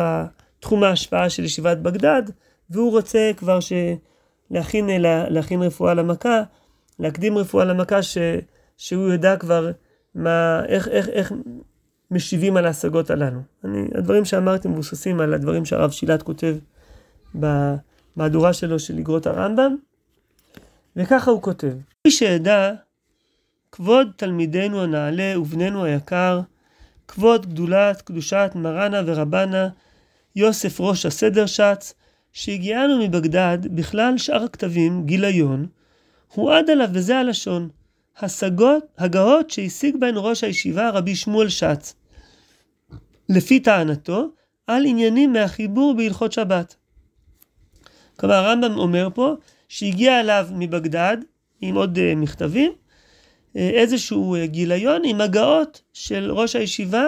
תחום 0.60 0.84
ההשפעה 0.84 1.29
של 1.29 1.43
ישיבת 1.43 1.77
בגדד, 1.77 2.24
והוא 2.70 2.91
רוצה 2.91 3.31
כבר 3.38 3.60
ש, 3.60 3.74
להכין, 4.51 4.89
להכין 5.29 5.62
רפואה 5.62 5.93
למכה, 5.93 6.43
להקדים 7.00 7.38
רפואה 7.38 7.65
למכה 7.65 8.03
ש, 8.03 8.17
שהוא 8.77 9.13
ידע 9.13 9.38
כבר 9.38 9.72
מה, 10.15 10.62
איך, 10.67 10.88
איך, 10.88 11.10
איך 11.10 11.34
משיבים 12.12 12.58
על 12.58 12.65
ההשגות 12.65 13.10
הללו. 13.10 13.39
אני, 13.63 13.88
הדברים 13.96 14.25
שאמרתי 14.25 14.68
מבוססים 14.68 15.20
על 15.20 15.34
הדברים 15.34 15.65
שהרב 15.65 15.91
שילת 15.91 16.24
כותב 16.24 16.56
במהדורה 17.36 18.53
שלו 18.53 18.80
של 18.80 18.98
אגרות 18.98 19.27
הרמב"ם, 19.27 19.75
וככה 20.96 21.32
הוא 21.32 21.41
כותב: 21.41 21.74
מי 22.06 22.12
שידע 22.12 22.72
כבוד 23.72 24.12
תלמידינו 24.15 24.84
הנעלה 24.84 25.39
ובננו 25.39 25.84
היקר, 25.84 26.41
כבוד 27.08 27.46
גדולת 27.46 28.01
קדושת 28.01 28.51
מרנה 28.56 29.01
ורבנה 29.06 29.70
יוסף 30.36 30.80
ראש 30.80 31.06
הסדר 31.06 31.46
שץ, 31.46 31.94
שהגיענו 32.34 33.03
מבגדד 33.03 33.58
בכלל 33.75 34.18
שאר 34.18 34.44
הכתבים, 34.44 35.06
גיליון, 35.06 35.68
הוא 36.34 36.53
עד 36.53 36.70
עליו 36.70 36.89
וזה 36.94 37.18
הלשון, 37.18 37.70
השגות, 38.20 38.84
הגאות 38.98 39.50
שהשיג 39.50 39.96
בהן 40.00 40.13
ראש 40.18 40.44
הישיבה 40.44 40.89
רבי 40.89 41.15
שמואל 41.15 41.50
שץ, 41.50 41.96
לפי 43.35 43.59
טענתו, 43.59 44.29
על 44.67 44.85
עניינים 44.85 45.33
מהחיבור 45.33 45.93
בהלכות 45.97 46.31
שבת. 46.31 46.75
כלומר 48.15 48.35
הרמב"ם 48.35 48.77
אומר 48.77 49.07
פה 49.13 49.33
שהגיע 49.69 50.19
אליו 50.19 50.47
מבגדד 50.51 51.17
עם 51.61 51.75
עוד 51.75 51.97
uh, 51.97 52.15
מכתבים, 52.15 52.71
uh, 52.71 53.57
איזשהו 53.57 54.35
uh, 54.35 54.47
גיליון 54.47 55.01
עם 55.05 55.21
הגאות 55.21 55.81
של 55.93 56.31
ראש 56.31 56.55
הישיבה 56.55 57.05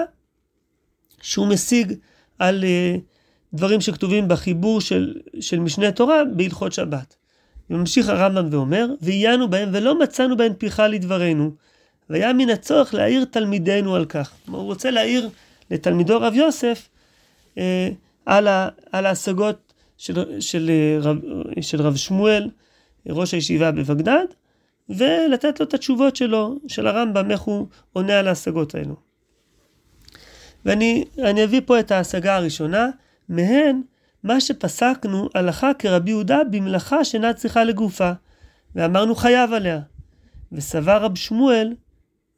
שהוא 1.22 1.48
משיג 1.48 1.94
על 2.40 2.64
uh, 2.64 3.00
דברים 3.54 3.82
שכתובים 3.82 4.28
בחיבור 4.28 4.82
של, 4.82 5.14
של 5.40 5.60
משנה 5.60 5.92
תורה 5.92 6.24
בהלכות 6.36 6.74
שבת. 6.74 7.16
וממשיך 7.70 8.10
הרמב"ם 8.10 8.48
ואומר, 8.52 8.88
ועיינו 9.02 9.50
בהם 9.50 9.70
ולא 9.74 10.00
מצאנו 10.00 10.38
בהם 10.38 10.54
פיכה 10.54 10.88
לדברנו, 10.88 11.52
והיה 12.10 12.34
מן 12.34 12.50
הצורך 12.50 12.94
להעיר 12.94 13.26
תלמידינו 13.26 13.96
על 13.96 14.06
כך. 14.06 14.32
הוא 14.48 14.62
רוצה 14.62 14.92
להעיר 14.92 15.30
לתלמידו 15.72 16.18
רב 16.20 16.34
יוסף 16.34 16.90
אה, 17.58 17.90
על, 18.26 18.48
ה, 18.48 18.70
על 18.92 19.06
ההשגות 19.06 19.74
של, 19.98 20.42
של, 20.42 20.70
אה, 20.70 20.98
רב, 21.02 21.18
של 21.62 21.82
רב 21.82 21.96
שמואל, 21.96 22.50
ראש 23.10 23.34
הישיבה 23.34 23.72
בבגדד, 23.72 24.26
ולתת 24.90 25.60
לו 25.60 25.66
את 25.66 25.74
התשובות 25.74 26.16
שלו, 26.16 26.56
של 26.68 26.88
הרמב"ם, 26.88 27.32
איך 27.32 27.42
הוא 27.42 27.68
עונה 27.94 28.20
על 28.20 28.28
ההשגות 28.28 28.76
האלו. 28.76 28.96
ואני 30.66 31.44
אביא 31.44 31.62
פה 31.66 31.80
את 31.80 31.92
ההשגה 31.92 32.36
הראשונה, 32.36 32.90
מהן 33.30 33.82
מה 34.24 34.42
שפסקנו 34.42 35.30
הלכה 35.36 35.74
כרבי 35.74 36.12
יהודה 36.12 36.44
במלאכה 36.52 37.06
שאינה 37.06 37.34
צריכה 37.34 37.64
לגופה, 37.64 38.12
ואמרנו 38.76 39.16
חייב 39.16 39.54
עליה. 39.54 39.80
וסבר 40.52 41.04
רב 41.04 41.18
שמואל 41.18 41.76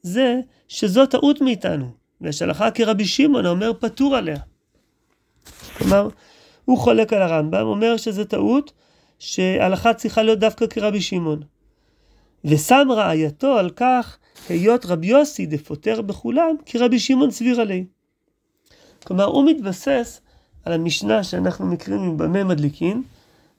זה 0.02 0.40
שזו 0.68 1.06
טעות 1.06 1.42
מאיתנו, 1.42 1.92
ויש 2.22 2.42
הלכה 2.42 2.72
כרבי 2.72 3.06
שמעון 3.06 3.46
האומר 3.46 3.72
פטור 3.80 4.16
עליה. 4.16 4.38
כלומר, 5.78 6.10
הוא 6.66 6.78
חולק 6.78 7.14
על 7.14 7.22
הרמב"ם, 7.22 7.66
אומר 7.66 7.98
שזה 7.98 8.26
טעות, 8.26 8.74
שהלכה 9.20 9.94
צריכה 9.94 10.24
להיות 10.24 10.40
דווקא 10.40 10.68
כרבי 10.68 11.02
שמעון. 11.02 11.42
ושם 12.46 12.88
רעייתו 12.92 13.58
על 13.58 13.70
כך, 13.70 14.18
היות 14.50 14.86
רבי 14.86 15.08
יוסי 15.08 15.46
דפוטר 15.46 16.02
בכולם, 16.02 16.56
כי 16.66 16.78
רבי 16.78 17.00
שמעון 17.00 17.32
סביר 17.32 17.62
עלי. 17.62 17.86
כלומר, 19.04 19.24
הוא 19.24 19.46
מתבסס 19.46 20.22
על 20.66 20.74
המשנה 20.74 21.24
שאנחנו 21.24 21.66
מכירים 21.66 22.18
במה 22.18 22.44
מדליקין, 22.44 23.04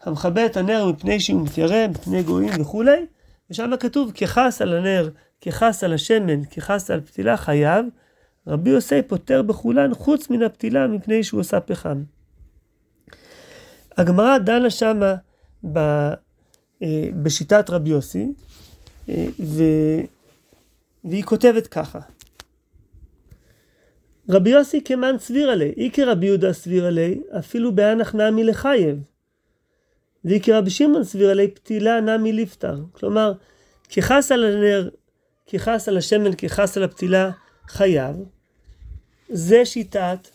המכבה 0.03 0.47
את 0.47 0.57
הנר 0.57 0.87
מפני 0.87 1.21
שהוא 1.21 1.43
מתיירא, 1.43 1.87
מפני 1.89 2.23
גויים 2.23 2.61
וכולי, 2.61 3.07
ושם 3.51 3.71
כתוב 3.81 4.13
ככס 4.13 4.63
על 4.63 4.77
הנר, 4.77 5.11
ככס 5.41 5.85
על 5.85 5.93
השמן, 5.93 6.45
ככס 6.45 6.91
על 6.91 7.01
פתילה 7.01 7.37
חייב, 7.37 7.87
רבי 8.47 8.71
יוסי 8.71 9.03
פוטר 9.03 9.43
בכולן 9.43 9.95
חוץ 9.95 10.31
מן 10.31 10.43
הפתילה 10.43 10.87
מפני 10.87 11.25
שהוא 11.25 11.41
עושה 11.41 11.61
פחם. 11.61 12.03
הגמרא 13.97 14.39
דנה 14.39 14.71
שמה 14.71 15.15
ב, 15.73 15.79
אה, 16.83 17.09
בשיטת 17.23 17.71
רבי 17.71 17.91
יוסי, 17.91 18.27
אה, 19.09 19.27
ו, 19.41 19.63
והיא 21.05 21.25
כותבת 21.25 21.67
ככה: 21.67 21.99
רבי 24.29 24.51
יוסי 24.51 24.81
כמן 24.85 25.19
סביר 25.19 25.51
עלי, 25.51 25.73
אי 25.77 25.91
כרבי 25.93 26.27
יהודה 26.27 26.53
סביר 26.53 26.87
עלי, 26.87 27.21
אפילו 27.39 27.75
באנח 27.75 28.15
נמי 28.15 28.45
לחייב. 28.45 28.99
ואי 30.25 30.41
כרבי 30.41 30.71
שמעון 30.71 31.05
סביר 31.05 31.31
עלי, 31.31 31.49
פתילה 31.49 32.01
נמי 32.01 32.33
לפטר. 32.33 32.85
כלומר, 32.93 33.33
ככס 33.97 34.33
על 34.33 34.45
הנר, 34.45 34.89
ככס 35.53 35.89
על 35.89 35.97
השמן, 35.97 36.35
ככס 36.35 36.77
על 36.77 36.83
הפתילה, 36.83 37.31
חייב. 37.69 38.17
זה 39.29 39.65
שיטת 39.65 40.29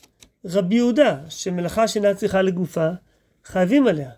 רבי 0.46 0.76
יהודה, 0.76 1.20
שמלאכה 1.30 1.88
שאינה 1.88 2.14
צריכה 2.14 2.42
לגופה, 2.42 2.90
חייבים 3.46 3.88
עליה. 3.88 4.12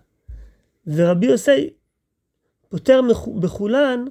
ורבי 0.86 1.26
יוסי 1.26 1.70
פותר 2.68 3.00
בכולן 3.40 4.04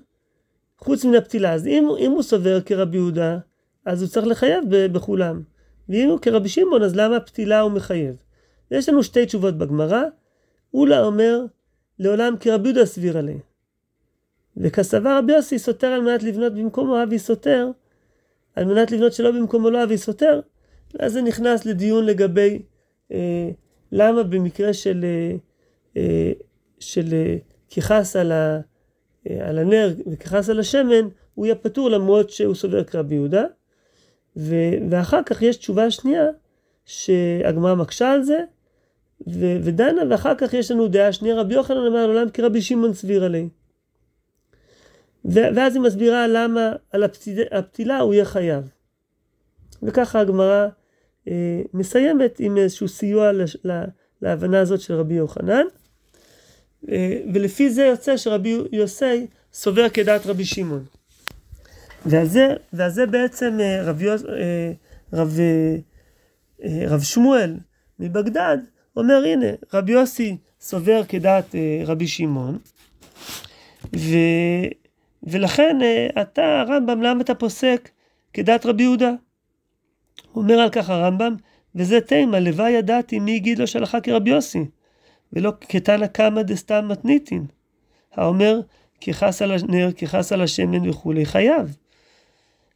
חוץ 0.78 1.06
מן 1.06 1.16
הפתילה. 1.16 1.54
אז 1.54 1.68
אם, 1.68 1.88
אם 2.00 2.12
הוא 2.12 2.24
סובר 2.24 2.62
כרבי 2.62 2.98
יהודה, 2.98 3.38
אז 3.86 4.02
הוא 4.02 4.10
צריך 4.10 4.28
לחייב 4.28 4.64
בכולם. 4.70 5.42
ואם 5.90 6.10
הוא 6.10 6.20
כרבי 6.20 6.50
שמעון, 6.50 6.84
אז 6.84 6.96
למה 6.96 7.20
פתילה 7.20 7.60
הוא 7.60 7.72
מחייב? 7.72 8.16
יש 8.72 8.90
לנו 8.90 9.04
שתי 9.04 9.26
תשובות 9.26 9.58
בגמרא. 9.58 10.04
אולה 10.74 11.06
אומר, 11.06 11.46
לעולם 12.00 12.36
כרבי 12.40 12.70
יהודה 12.70 12.86
סביר 12.86 13.18
עליה. 13.18 13.38
וכסבר 14.58 15.18
רבי 15.18 15.34
יוסי 15.34 15.60
סותר 15.60 15.88
על 15.88 16.02
מנת 16.02 16.24
לבנות 16.24 16.54
במקומו 16.54 17.04
אבי 17.04 17.20
סותר, 17.20 17.70
על 18.56 18.66
מנת 18.66 18.92
לבנות 18.92 19.14
שלא 19.14 19.32
במקומו 19.32 19.70
לא 19.70 19.84
אבי 19.84 19.98
סותר, 19.98 20.40
ואז 20.94 21.14
זה 21.14 21.22
נכנס 21.22 21.66
לדיון 21.66 22.06
לגבי 22.06 22.62
אה, 23.12 23.50
למה 23.92 24.24
במקרה 24.24 24.74
של, 24.74 25.06
אה, 25.06 25.36
אה, 25.98 26.32
של 26.80 27.14
אה, 27.14 27.38
ככעס 27.76 28.16
על, 28.16 28.32
ה, 28.32 28.60
אה, 29.30 29.50
על 29.50 29.60
הנר 29.60 29.94
וככעס 30.12 30.50
על 30.50 30.60
השמן, 30.60 31.08
הוא 31.36 31.46
יהיה 31.46 31.56
פטור 31.56 31.90
למרות 31.90 32.30
שהוא 32.30 32.56
סובר 32.56 32.84
כרבי 32.84 33.16
יהודה. 33.16 33.44
ו, 34.38 34.56
ואחר 34.90 35.24
כך 35.26 35.42
יש 35.42 35.58
תשובה 35.58 35.92
שנייה, 35.92 36.26
שהגמרא 36.86 37.76
מקשה 37.76 38.12
על 38.12 38.24
זה, 38.24 38.40
ו, 39.28 39.58
ודנה, 39.64 40.02
ואחר 40.10 40.36
כך 40.36 40.54
יש 40.54 40.72
לנו 40.72 40.88
דעה 40.88 41.14
שנייה, 41.14 41.36
רבי 41.36 41.54
יוחנן 41.54 41.78
אמר 41.78 42.08
לעולם 42.08 42.30
כרבי 42.30 42.62
שמעון 42.62 42.94
סביר 42.94 43.24
עלי. 43.24 43.50
ואז 45.26 45.76
היא 45.76 45.84
מסבירה 45.84 46.28
למה 46.28 46.72
על 46.92 47.04
הפתילה, 47.52 48.00
הוא 48.00 48.14
יהיה 48.14 48.26
חייב. 48.26 48.70
וככה 49.84 50.20
הגמרא 50.20 50.68
מסיימת 51.74 52.40
עם 52.40 52.58
איזשהו 52.58 52.88
סיוע 52.88 53.32
להבנה 54.22 54.60
הזאת 54.60 54.82
של 54.82 54.94
רבי 54.94 55.14
יוחנן. 55.14 55.66
אה, 56.92 57.22
ולפי 57.34 57.70
זה 57.70 57.84
יוצא 57.84 58.18
שרבי 58.18 58.58
יוסי 58.72 59.28
סובר 59.54 59.90
כדעת 59.90 60.26
רבי 60.26 60.46
שמעון. 60.46 60.84
ועל 62.06 62.26
ועל 62.74 62.90
זה 62.90 63.06
בעצם 63.06 63.58
אה, 63.60 63.84
רב, 63.84 64.02
אה, 64.04 64.72
רב, 65.14 65.38
אה, 66.64 66.86
רב 66.88 67.02
שמואל 67.02 67.58
מבגדד 68.00 68.58
אומר 68.96 69.24
הנה 69.26 69.46
רבי 69.74 69.92
יוסי 69.92 70.38
סובר 70.62 71.02
כדעת 71.08 71.56
רבי 71.86 72.08
שמעון 72.08 72.58
ולכן 75.24 75.78
אתה 76.22 76.62
הרמב"ם 76.62 77.02
למה 77.02 77.22
אתה 77.22 77.36
פוסק 77.36 77.90
כדעת 78.34 78.66
רבי 78.66 78.84
יהודה? 78.84 79.12
אומר 80.36 80.60
על 80.60 80.70
כך 80.70 80.90
הרמב"ם 80.90 81.36
וזה 81.76 82.02
תימה 82.02 82.40
לוואי 82.40 82.72
ידעתי 82.72 83.20
מי 83.20 83.32
יגיד 83.32 83.60
לו 83.60 83.68
שהלכה 83.68 84.02
כרבי 84.02 84.30
יוסי 84.30 84.66
ולא 85.34 85.52
כתנא 85.70 86.08
קמא 86.08 86.42
דסתם 86.42 86.88
מתניתין 86.88 87.46
האומר 88.14 88.60
ככס 89.02 89.42
על 89.42 89.52
הנר 89.52 89.92
ככס 89.92 90.32
על 90.32 90.42
השמן 90.42 90.90
וכולי 90.90 91.26
חייב 91.26 91.76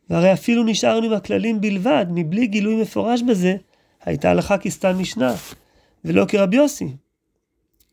והרי 0.10 0.34
אפילו 0.34 0.64
נשארנו 0.64 1.06
עם 1.06 1.14
הכללים 1.14 1.62
בלבד, 1.62 2.06
מבלי 2.10 2.48
גילוי 2.48 2.82
מפורש 2.82 3.22
בזה, 3.22 3.56
הייתה 4.06 4.32
הלכה 4.32 4.58
כסתם 4.58 5.00
משנה, 5.00 5.36
ולא 6.06 6.26
כרבי 6.28 6.58
יוסי. 6.58 6.88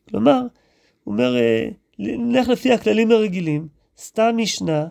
כלומר, 0.09 0.41
הוא 1.03 1.13
אומר, 1.13 1.37
אה, 1.37 1.67
נלך 1.99 2.47
לפי 2.47 2.73
הכללים 2.73 3.11
הרגילים, 3.11 3.67
סתם 3.97 4.35
משנה, 4.37 4.87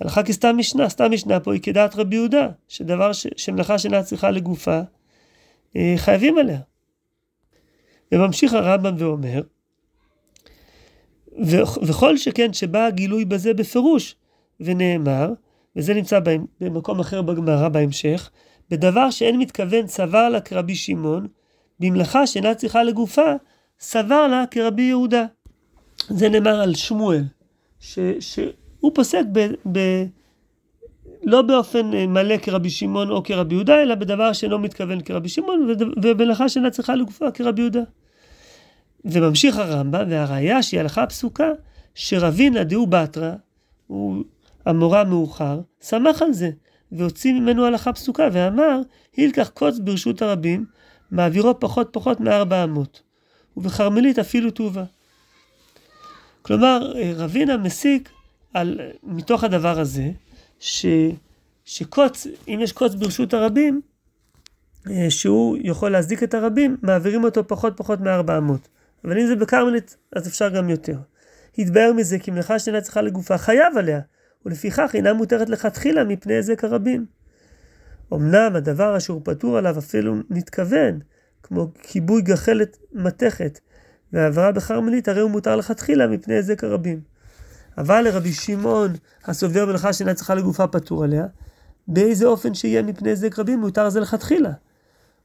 הלכה 0.00 0.22
כסתם 0.22 0.58
משנה, 0.58 0.88
סתם 0.88 1.12
משנה 1.12 1.40
פה 1.40 1.52
היא 1.52 1.62
כדעת 1.62 1.96
רבי 1.96 2.16
יהודה, 2.16 2.48
שדבר 2.68 3.12
ש... 3.12 3.26
שמלאכה 3.36 3.78
שאינה 3.78 4.02
צריכה 4.02 4.30
לגופה, 4.30 4.80
אה, 5.76 5.94
חייבים 5.96 6.38
עליה. 6.38 6.60
וממשיך 8.12 8.52
הרמב"ם 8.52 8.94
ואומר, 8.98 9.42
וכל 11.82 12.16
שכן 12.16 12.52
שבא 12.52 12.84
הגילוי 12.84 13.24
בזה 13.24 13.54
בפירוש, 13.54 14.16
ונאמר, 14.60 15.32
וזה 15.76 15.94
נמצא 15.94 16.20
במקום 16.60 17.00
אחר 17.00 17.22
בגמרא 17.22 17.68
בהמשך, 17.68 18.30
בדבר 18.70 19.10
שאין 19.10 19.38
מתכוון 19.38 19.86
סבר 19.86 20.28
לה 20.28 20.40
כרבי 20.40 20.74
שמעון, 20.74 21.26
במלאכה 21.80 22.26
שאינה 22.26 22.54
צריכה 22.54 22.82
לגופה, 22.82 23.32
סבר 23.80 24.26
לה 24.26 24.44
כרבי 24.50 24.82
יהודה. 24.82 25.24
זה 26.08 26.28
נאמר 26.28 26.60
על 26.60 26.74
שמואל, 26.74 27.24
ש, 27.80 27.98
שהוא 28.80 28.92
פוסק 28.94 29.22
ב, 29.32 29.46
ב, 29.72 29.78
לא 31.22 31.42
באופן 31.42 31.94
אה, 31.94 32.06
מלא 32.06 32.36
כרבי 32.36 32.70
שמעון 32.70 33.10
או 33.10 33.22
כרבי 33.22 33.54
יהודה, 33.54 33.82
אלא 33.82 33.94
בדבר 33.94 34.32
שאינו 34.32 34.58
מתכוון 34.58 35.00
כרבי 35.00 35.28
שמעון, 35.28 35.74
ובמלאכה 36.02 36.48
שאינה 36.48 36.70
צריכה 36.70 36.94
לגופה 36.94 37.30
כרבי 37.30 37.60
יהודה. 37.60 37.82
וממשיך 39.04 39.56
הרמב"ם, 39.56 40.04
והראיה 40.10 40.62
שהיא 40.62 40.80
הלכה 40.80 41.06
פסוקה, 41.06 41.48
שרבינה 41.94 42.64
דהו 42.64 42.86
בתרא, 42.86 43.32
הוא 43.86 44.24
המורה 44.66 45.00
המאוחר, 45.00 45.60
שמח 45.82 46.22
על 46.22 46.32
זה, 46.32 46.50
והוציא 46.92 47.32
ממנו 47.32 47.64
הלכה 47.66 47.92
פסוקה, 47.92 48.28
ואמר, 48.32 48.80
הילקח 49.16 49.48
קוץ 49.48 49.78
ברשות 49.78 50.22
הרבים, 50.22 50.64
מעבירו 51.10 51.60
פחות 51.60 51.88
פחות 51.92 52.20
מארבע 52.20 52.64
אמות, 52.64 53.02
ובכרמלית 53.56 54.18
אפילו 54.18 54.50
טובה. 54.50 54.84
כלומר, 56.42 56.92
רבינה 57.16 57.56
מסיק 57.56 58.10
על, 58.54 58.80
מתוך 59.02 59.44
הדבר 59.44 59.80
הזה, 59.80 60.10
ש, 60.60 60.86
שקוץ, 61.64 62.26
אם 62.48 62.58
יש 62.62 62.72
קוץ 62.72 62.94
ברשות 62.94 63.34
הרבים, 63.34 63.80
אה, 64.90 65.10
שהוא 65.10 65.56
יכול 65.60 65.90
להזדיק 65.90 66.22
את 66.22 66.34
הרבים, 66.34 66.76
מעבירים 66.82 67.24
אותו 67.24 67.48
פחות 67.48 67.76
פחות 67.76 68.00
מארבע 68.00 68.38
אמות. 68.38 68.68
אבל 69.04 69.18
אם 69.18 69.26
זה 69.26 69.36
בכרמלית, 69.36 69.96
אז 70.16 70.28
אפשר 70.28 70.48
גם 70.48 70.68
יותר. 70.68 70.98
התבהר 71.58 71.92
מזה 71.92 72.18
כי 72.18 72.30
מלאכה 72.30 72.58
שאינה 72.58 72.80
צריכה 72.80 73.02
לגופה 73.02 73.38
חייב 73.38 73.76
עליה, 73.76 74.00
ולפיכך 74.46 74.90
אינה 74.94 75.12
מותרת 75.12 75.48
לכתחילה 75.48 76.04
מפני 76.04 76.34
היזק 76.34 76.64
הרבים. 76.64 77.06
אמנם 78.12 78.56
הדבר 78.56 78.96
אשר 78.96 79.18
פטור 79.24 79.58
עליו 79.58 79.78
אפילו 79.78 80.14
נתכוון, 80.30 80.98
כמו 81.42 81.70
כיבוי 81.82 82.22
גחלת 82.22 82.76
מתכת, 82.92 83.60
והעברה 84.12 84.52
בכרמלית 84.52 85.08
הרי 85.08 85.20
הוא 85.20 85.30
מותר 85.30 85.56
לכתחילה 85.56 86.06
מפני 86.06 86.34
היזק 86.34 86.64
הרבים. 86.64 87.00
אבל 87.78 88.00
לרבי 88.00 88.32
שמעון 88.32 88.92
הסובר 89.24 89.66
מלאכה 89.66 89.92
שאינה 89.92 90.14
צריכה 90.14 90.34
לגופה 90.34 90.66
פטור 90.66 91.04
עליה, 91.04 91.26
באיזה 91.88 92.26
אופן 92.26 92.54
שיהיה 92.54 92.82
מפני 92.82 93.10
היזק 93.10 93.38
רבים 93.38 93.60
מותר 93.60 93.88
זה 93.90 94.00
לכתחילה. 94.00 94.52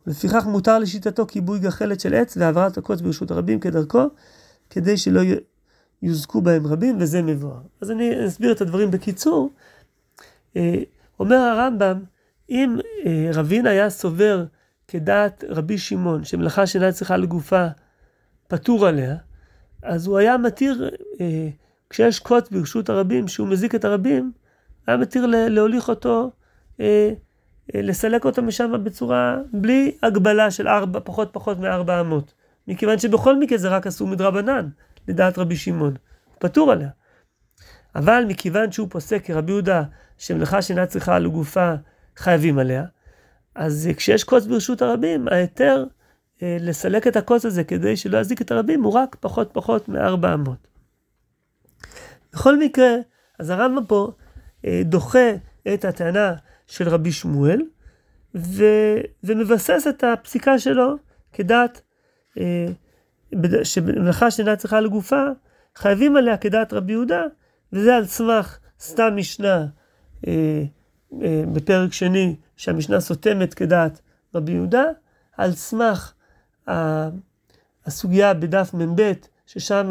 ולפיכך 0.07 0.45
מותר 0.45 0.79
לשיטתו 0.79 1.27
כיבוי 1.27 1.59
גחלת 1.59 1.99
של 1.99 2.13
עץ 2.13 2.37
והעברת 2.37 2.77
הקוץ 2.77 3.01
ברשות 3.01 3.31
הרבים 3.31 3.59
כדרכו, 3.59 4.03
כדי 4.69 4.97
שלא 4.97 5.21
יוזקו 6.01 6.41
בהם 6.41 6.67
רבים, 6.67 6.97
וזה 6.99 7.21
מבואר. 7.21 7.61
אז 7.81 7.91
אני 7.91 8.27
אסביר 8.27 8.51
את 8.51 8.61
הדברים 8.61 8.91
בקיצור. 8.91 9.49
אה, 10.55 10.75
אומר 11.19 11.35
הרמב"ם, 11.35 12.03
אם 12.49 12.77
אה, 13.05 13.29
רבין 13.33 13.67
היה 13.67 13.89
סובר 13.89 14.45
כדעת 14.87 15.43
רבי 15.49 15.77
שמעון, 15.77 16.23
שמלאכה 16.23 16.67
שאינה 16.67 16.91
צריכה 16.91 17.17
לגופה 17.17 17.67
פטור 18.47 18.87
עליה, 18.87 19.15
אז 19.83 20.07
הוא 20.07 20.17
היה 20.17 20.37
מתיר, 20.37 20.89
אה, 21.21 21.49
כשיש 21.93 22.19
קוץ 22.19 22.49
ברשות 22.49 22.89
הרבים, 22.89 23.27
שהוא 23.27 23.47
מזיק 23.47 23.75
את 23.75 23.85
הרבים, 23.85 24.31
היה 24.87 24.97
מתיר 24.97 25.25
להוליך 25.25 25.89
אותו, 25.89 26.31
לסלק 27.73 28.25
אותו 28.25 28.41
משם 28.41 28.83
בצורה, 28.83 29.37
בלי 29.53 29.91
הגבלה 30.03 30.51
של 30.51 30.67
ארבע, 30.67 30.99
פחות 31.03 31.29
פחות 31.31 31.59
מארבע 31.59 32.01
אמות. 32.01 32.33
מכיוון 32.67 32.99
שבכל 32.99 33.39
מקרה 33.39 33.57
זה 33.57 33.69
רק 33.69 33.87
אסור 33.87 34.07
מדרבנן. 34.07 34.67
לדעת 35.07 35.37
רבי 35.37 35.55
שמעון, 35.55 35.93
פטור 36.39 36.71
עליה. 36.71 36.89
אבל 37.95 38.25
מכיוון 38.27 38.71
שהוא 38.71 38.87
פוסק 38.89 39.25
כרבי 39.25 39.51
יהודה 39.51 39.83
שמלאכה 40.17 40.61
שאינה 40.61 40.85
צריכה 40.85 41.19
לגופה 41.19 41.73
חייבים 42.17 42.59
עליה, 42.59 42.83
אז 43.55 43.89
כשיש 43.97 44.23
קוץ 44.23 44.45
ברשות 44.45 44.81
הרבים, 44.81 45.27
ההיתר 45.27 45.85
אה, 46.43 46.57
לסלק 46.59 47.07
את 47.07 47.15
הקוץ 47.15 47.45
הזה 47.45 47.63
כדי 47.63 47.97
שלא 47.97 48.17
יזיק 48.17 48.41
את 48.41 48.51
הרבים 48.51 48.83
הוא 48.83 48.93
רק 48.93 49.15
פחות 49.19 49.49
פחות 49.53 49.89
מארבע 49.89 50.33
אמות. 50.33 50.72
בכל 52.33 52.59
מקרה, 52.59 52.95
אז 53.39 53.49
הרמב"ם 53.49 53.85
פה 53.85 54.11
אה, 54.65 54.81
דוחה 54.85 55.31
את 55.73 55.85
הטענה 55.85 56.33
של 56.67 56.89
רבי 56.89 57.11
שמואל, 57.11 57.61
ו, 58.35 58.63
ומבסס 59.23 59.87
את 59.89 60.03
הפסיקה 60.03 60.59
שלו 60.59 60.95
כדעת 61.33 61.81
אה, 62.39 62.67
שמלאכה 63.63 64.31
שאינה 64.31 64.55
צריכה 64.55 64.81
לגופה, 64.81 65.23
חייבים 65.75 66.15
עליה 66.15 66.37
כדעת 66.37 66.73
רבי 66.73 66.91
יהודה, 66.91 67.23
וזה 67.73 67.95
על 67.95 68.05
סמך 68.05 68.59
סתם 68.79 69.13
משנה 69.15 69.65
אה, 70.27 70.63
אה, 71.21 71.43
בפרק 71.53 71.93
שני, 71.93 72.35
שהמשנה 72.57 72.99
סותמת 72.99 73.53
כדעת 73.53 74.01
רבי 74.35 74.51
יהודה, 74.51 74.83
על 75.37 75.51
סמך 75.51 76.13
ה, 76.69 76.73
הסוגיה 77.85 78.33
בדף 78.33 78.73
מ"ב, 78.73 79.11
ששם 79.45 79.89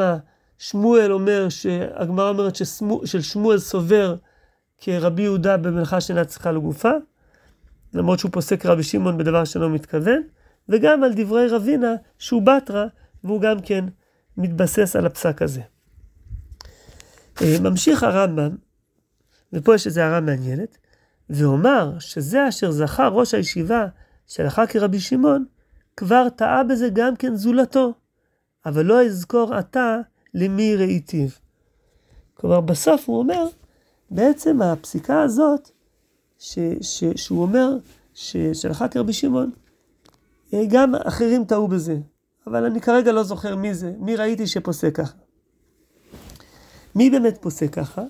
שמואל 0.63 1.13
אומר, 1.13 1.47
הגמרא 1.95 2.29
אומרת 2.29 2.57
ששמואל 3.05 3.59
סובר 3.59 4.17
כרבי 4.79 5.23
יהודה 5.23 5.57
במלאכה 5.57 6.01
שאינה 6.01 6.25
צריכה 6.25 6.53
לגופה, 6.53 6.91
למרות 7.95 8.19
שהוא 8.19 8.33
פוסק 8.33 8.67
רבי 8.67 8.83
שמעון 8.83 9.19
בדבר 9.19 9.45
שלא 9.45 9.71
מתכוון, 9.71 10.23
וגם 10.69 11.05
על 11.05 11.13
דברי 11.17 11.49
רבינה 11.49 11.95
שהוא 12.19 12.43
בתרא, 12.43 12.87
והוא 13.25 13.41
גם 13.41 13.61
כן 13.61 13.85
מתבסס 14.37 14.97
על 14.97 15.07
הפסק 15.07 15.43
הזה. 15.43 15.61
אה, 17.43 17.57
ממשיך 17.61 18.03
הרמב"ם, 18.03 18.57
ופה 19.53 19.75
יש 19.75 19.87
איזו 19.87 20.01
הערה 20.01 20.21
מעניינת, 20.21 20.79
ואומר 21.31 21.99
שזה 21.99 22.49
אשר 22.49 22.71
זכה 22.71 23.09
ראש 23.09 23.35
הישיבה 23.35 23.87
שהלכה 24.27 24.67
כרבי 24.67 25.01
שמעון, 25.01 25.45
כבר 25.97 26.29
טעה 26.29 26.65
בזה 26.65 26.89
גם 26.93 27.17
כן 27.17 27.35
זולתו, 27.35 27.95
אבל 28.67 28.85
לא 28.85 29.05
אזכור 29.05 29.55
עתה 29.55 30.01
למי 30.35 30.77
ראיתיו. 30.77 31.29
כלומר, 32.35 32.61
בסוף 32.61 33.09
הוא 33.09 33.19
אומר, 33.19 33.47
בעצם 34.11 34.63
הפסיקה 34.63 35.23
הזאת, 35.23 35.71
ש, 36.39 36.59
ש, 36.81 37.05
שהוא 37.17 37.43
אומר 37.43 37.77
שהלכה 38.15 38.89
כרבי 38.89 39.13
שמעון, 39.13 39.51
אה, 40.55 40.63
גם 40.69 40.95
אחרים 40.95 41.45
טעו 41.45 41.69
בזה. 41.69 41.99
אבל 42.47 42.65
אני 42.65 42.81
כרגע 42.81 43.13
לא 43.13 43.23
זוכר 43.23 43.57
מי 43.57 43.75
זה, 43.75 43.93
מי 43.99 44.17
ראיתי 44.17 44.47
שפוסק 44.47 44.97
ככה. 44.97 45.15
מי 46.95 47.11
באמת 47.11 47.39
פוסק 47.41 47.75
ככה? 47.75 48.03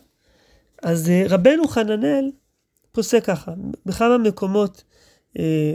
אז 0.82 1.08
אה, 1.08 1.24
רבנו 1.28 1.68
חננאל 1.68 2.30
פוסק 2.92 3.24
ככה, 3.24 3.52
בכמה 3.86 4.18
מקומות, 4.18 4.84
אה, 5.38 5.74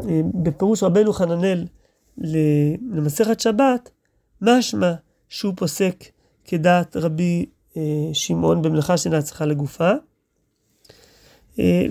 אה, 0.00 0.20
בפירוש 0.42 0.82
רבנו 0.82 1.12
חננאל 1.12 1.66
למסכת 2.92 3.40
שבת, 3.40 3.90
משמע 4.42 4.94
שהוא 5.28 5.52
פוסק 5.56 6.04
כדעת 6.44 6.96
רבי 6.96 7.46
אה, 7.76 7.82
שמעון 8.12 8.62
במלאכה 8.62 8.96
שאינה 8.96 9.22
צריכה 9.22 9.46
לגופה, 9.46 9.90
אה, 11.58 11.86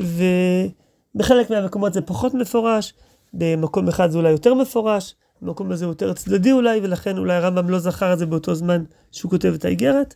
ובחלק 1.15 1.49
מהמקומות 1.49 1.93
זה 1.93 2.01
פחות 2.01 2.33
מפורש, 2.33 2.93
במקום 3.33 3.87
אחד 3.87 4.11
זה 4.11 4.17
אולי 4.17 4.31
יותר 4.31 4.53
מפורש, 4.53 5.15
המקום 5.41 5.71
הזה 5.71 5.85
יותר 5.85 6.13
צדדי 6.13 6.51
אולי, 6.51 6.79
ולכן 6.83 7.17
אולי 7.17 7.33
הרמב"ם 7.35 7.69
לא 7.69 7.79
זכר 7.79 8.13
את 8.13 8.19
זה 8.19 8.25
באותו 8.25 8.55
זמן 8.55 8.83
שהוא 9.11 9.31
כותב 9.31 9.53
את 9.53 9.65
האיגרת. 9.65 10.15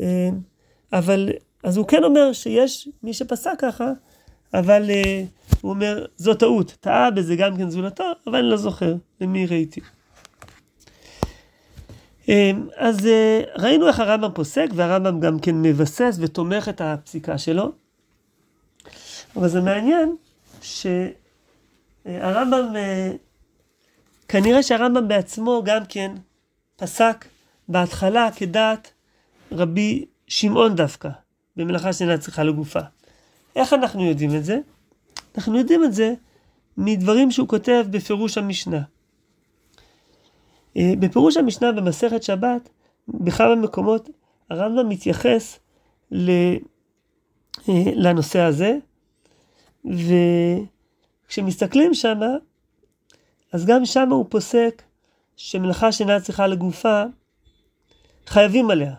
אה, 0.00 0.28
אבל, 0.92 1.28
אז 1.64 1.76
הוא 1.76 1.86
כן 1.86 2.04
אומר 2.04 2.32
שיש 2.32 2.88
מי 3.02 3.14
שפסק 3.14 3.50
ככה, 3.58 3.92
אבל 4.54 4.90
אה, 4.90 5.24
הוא 5.60 5.70
אומר, 5.70 6.06
זו 6.16 6.34
טעות, 6.34 6.76
טעה 6.80 7.10
בזה 7.10 7.36
גם 7.36 7.56
כן 7.56 7.70
זולתו, 7.70 8.04
אבל 8.26 8.38
אני 8.38 8.50
לא 8.50 8.56
זוכר 8.56 8.94
למי 9.20 9.46
ראיתי. 9.46 9.80
אה, 12.28 12.50
אז 12.76 13.08
ראינו 13.56 13.88
איך 13.88 14.00
הרמב"ם 14.00 14.30
פוסק, 14.34 14.66
והרמב"ם 14.74 15.20
גם 15.20 15.38
כן 15.38 15.62
מבסס 15.62 16.18
ותומך 16.20 16.68
את 16.68 16.80
הפסיקה 16.80 17.38
שלו. 17.38 17.72
אבל 19.36 19.48
זה 19.48 19.60
מעניין 19.60 20.16
שהרמב"ם 22.06 22.74
כנראה 24.28 24.62
שהרמב"ם 24.62 25.08
בעצמו 25.08 25.62
גם 25.64 25.82
כן 25.88 26.12
פסק 26.76 27.24
בהתחלה 27.68 28.28
כדעת 28.36 28.92
רבי 29.52 30.04
שמעון 30.26 30.74
דווקא, 30.74 31.08
במלאכה 31.56 31.92
שאינה 31.92 32.18
צריכה 32.18 32.44
לגופה. 32.44 32.80
איך 33.56 33.72
אנחנו 33.72 34.04
יודעים 34.04 34.36
את 34.36 34.44
זה? 34.44 34.58
אנחנו 35.36 35.58
יודעים 35.58 35.84
את 35.84 35.94
זה 35.94 36.14
מדברים 36.76 37.30
שהוא 37.30 37.48
כותב 37.48 37.84
בפירוש 37.90 38.38
המשנה. 38.38 38.80
אה, 40.76 40.92
בפירוש 40.98 41.36
המשנה 41.36 41.72
במסכת 41.72 42.22
שבת, 42.22 42.68
בכמה 43.08 43.54
מקומות 43.54 44.08
הרמב"ם 44.50 44.88
מתייחס 44.88 45.58
אה, 46.12 46.56
לנושא 47.94 48.40
הזה, 48.40 48.78
וכשמסתכלים 51.26 51.94
שמה, 51.94 52.36
אז 53.52 53.66
גם 53.66 53.84
שם 53.84 54.08
הוא 54.12 54.26
פוסק 54.28 54.82
שמלאכה 55.36 55.92
שאינה 55.92 56.20
צריכה 56.20 56.46
לגופה, 56.46 57.02
חייבים 58.26 58.70
עליה. 58.70 58.94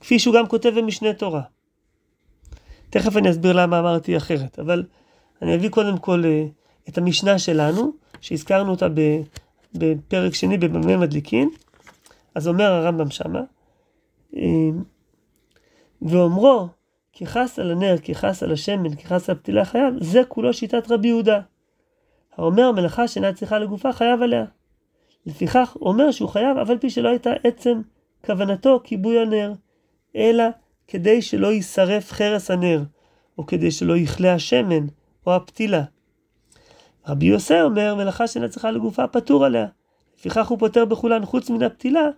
כפי 0.00 0.18
שהוא 0.18 0.34
גם 0.34 0.46
כותב 0.46 0.72
במשנה 0.78 1.12
תורה. 1.12 1.42
תכף 2.90 3.16
אני 3.16 3.30
אסביר 3.30 3.52
למה 3.52 3.78
אמרתי 3.78 4.16
אחרת, 4.16 4.58
אבל 4.58 4.84
אני 5.42 5.54
אביא 5.54 5.68
קודם 5.68 5.98
כל 5.98 6.22
אה, 6.24 6.46
את 6.88 6.98
המשנה 6.98 7.38
שלנו, 7.38 7.92
שהזכרנו 8.20 8.70
אותה 8.70 8.88
בפרק 9.74 10.34
שני 10.34 10.58
בבמה 10.58 10.96
מדליקין. 10.96 11.50
אז 12.34 12.48
אומר 12.48 12.72
הרמב"ם 12.72 13.10
שמה, 13.10 13.40
ואומרו, 16.02 16.68
כי 17.12 17.26
חס 17.26 17.58
על 17.58 17.70
הנר, 17.70 17.98
כי 17.98 18.14
חס 18.14 18.42
על 18.42 18.52
השמן, 18.52 18.94
כי 18.94 19.06
חס 19.06 19.30
על 19.30 19.36
פתילה 19.36 19.64
חייב, 19.64 19.94
זה 20.00 20.22
כולו 20.28 20.52
שיטת 20.52 20.90
רבי 20.90 21.08
יהודה. 21.08 21.40
האומר 22.36 22.72
מלאכה 22.72 23.08
שאינה 23.08 23.32
צריכה 23.32 23.58
לגופה 23.58 23.92
חייב 23.92 24.22
עליה. 24.22 24.44
לפיכך 25.26 25.76
אומר 25.80 26.10
שהוא 26.10 26.28
חייב, 26.28 26.58
אף 26.58 26.70
על 26.70 26.78
פי 26.78 26.90
שלא 26.90 27.08
הייתה 27.08 27.30
עצם 27.44 27.80
כוונתו 28.26 28.80
כיבוי 28.84 29.18
הנר, 29.18 29.52
אלא 30.16 30.44
כדי 30.88 31.22
שלא 31.22 31.52
יישרף 31.52 32.12
חרס 32.12 32.50
הנר, 32.50 32.82
או 33.38 33.46
כדי 33.46 33.70
שלא 33.70 33.96
יכלה 33.96 34.34
השמן, 34.34 34.86
או 35.26 35.34
הפתילה. 35.34 35.84
רבי 37.08 37.26
יוסי 37.26 37.60
אומר, 37.60 37.94
מלאכה 37.94 38.26
שאינה 38.26 38.48
צריכה 38.48 38.70
לגופה 38.70 39.06
פטור 39.06 39.44
עליה. 39.44 39.66
לפיכך 40.18 40.48
הוא 40.48 40.58
פוטר 40.58 40.84
בכולן 40.84 41.24
חוץ 41.24 41.50
מן 41.50 41.62
הפתילה, 41.62 42.08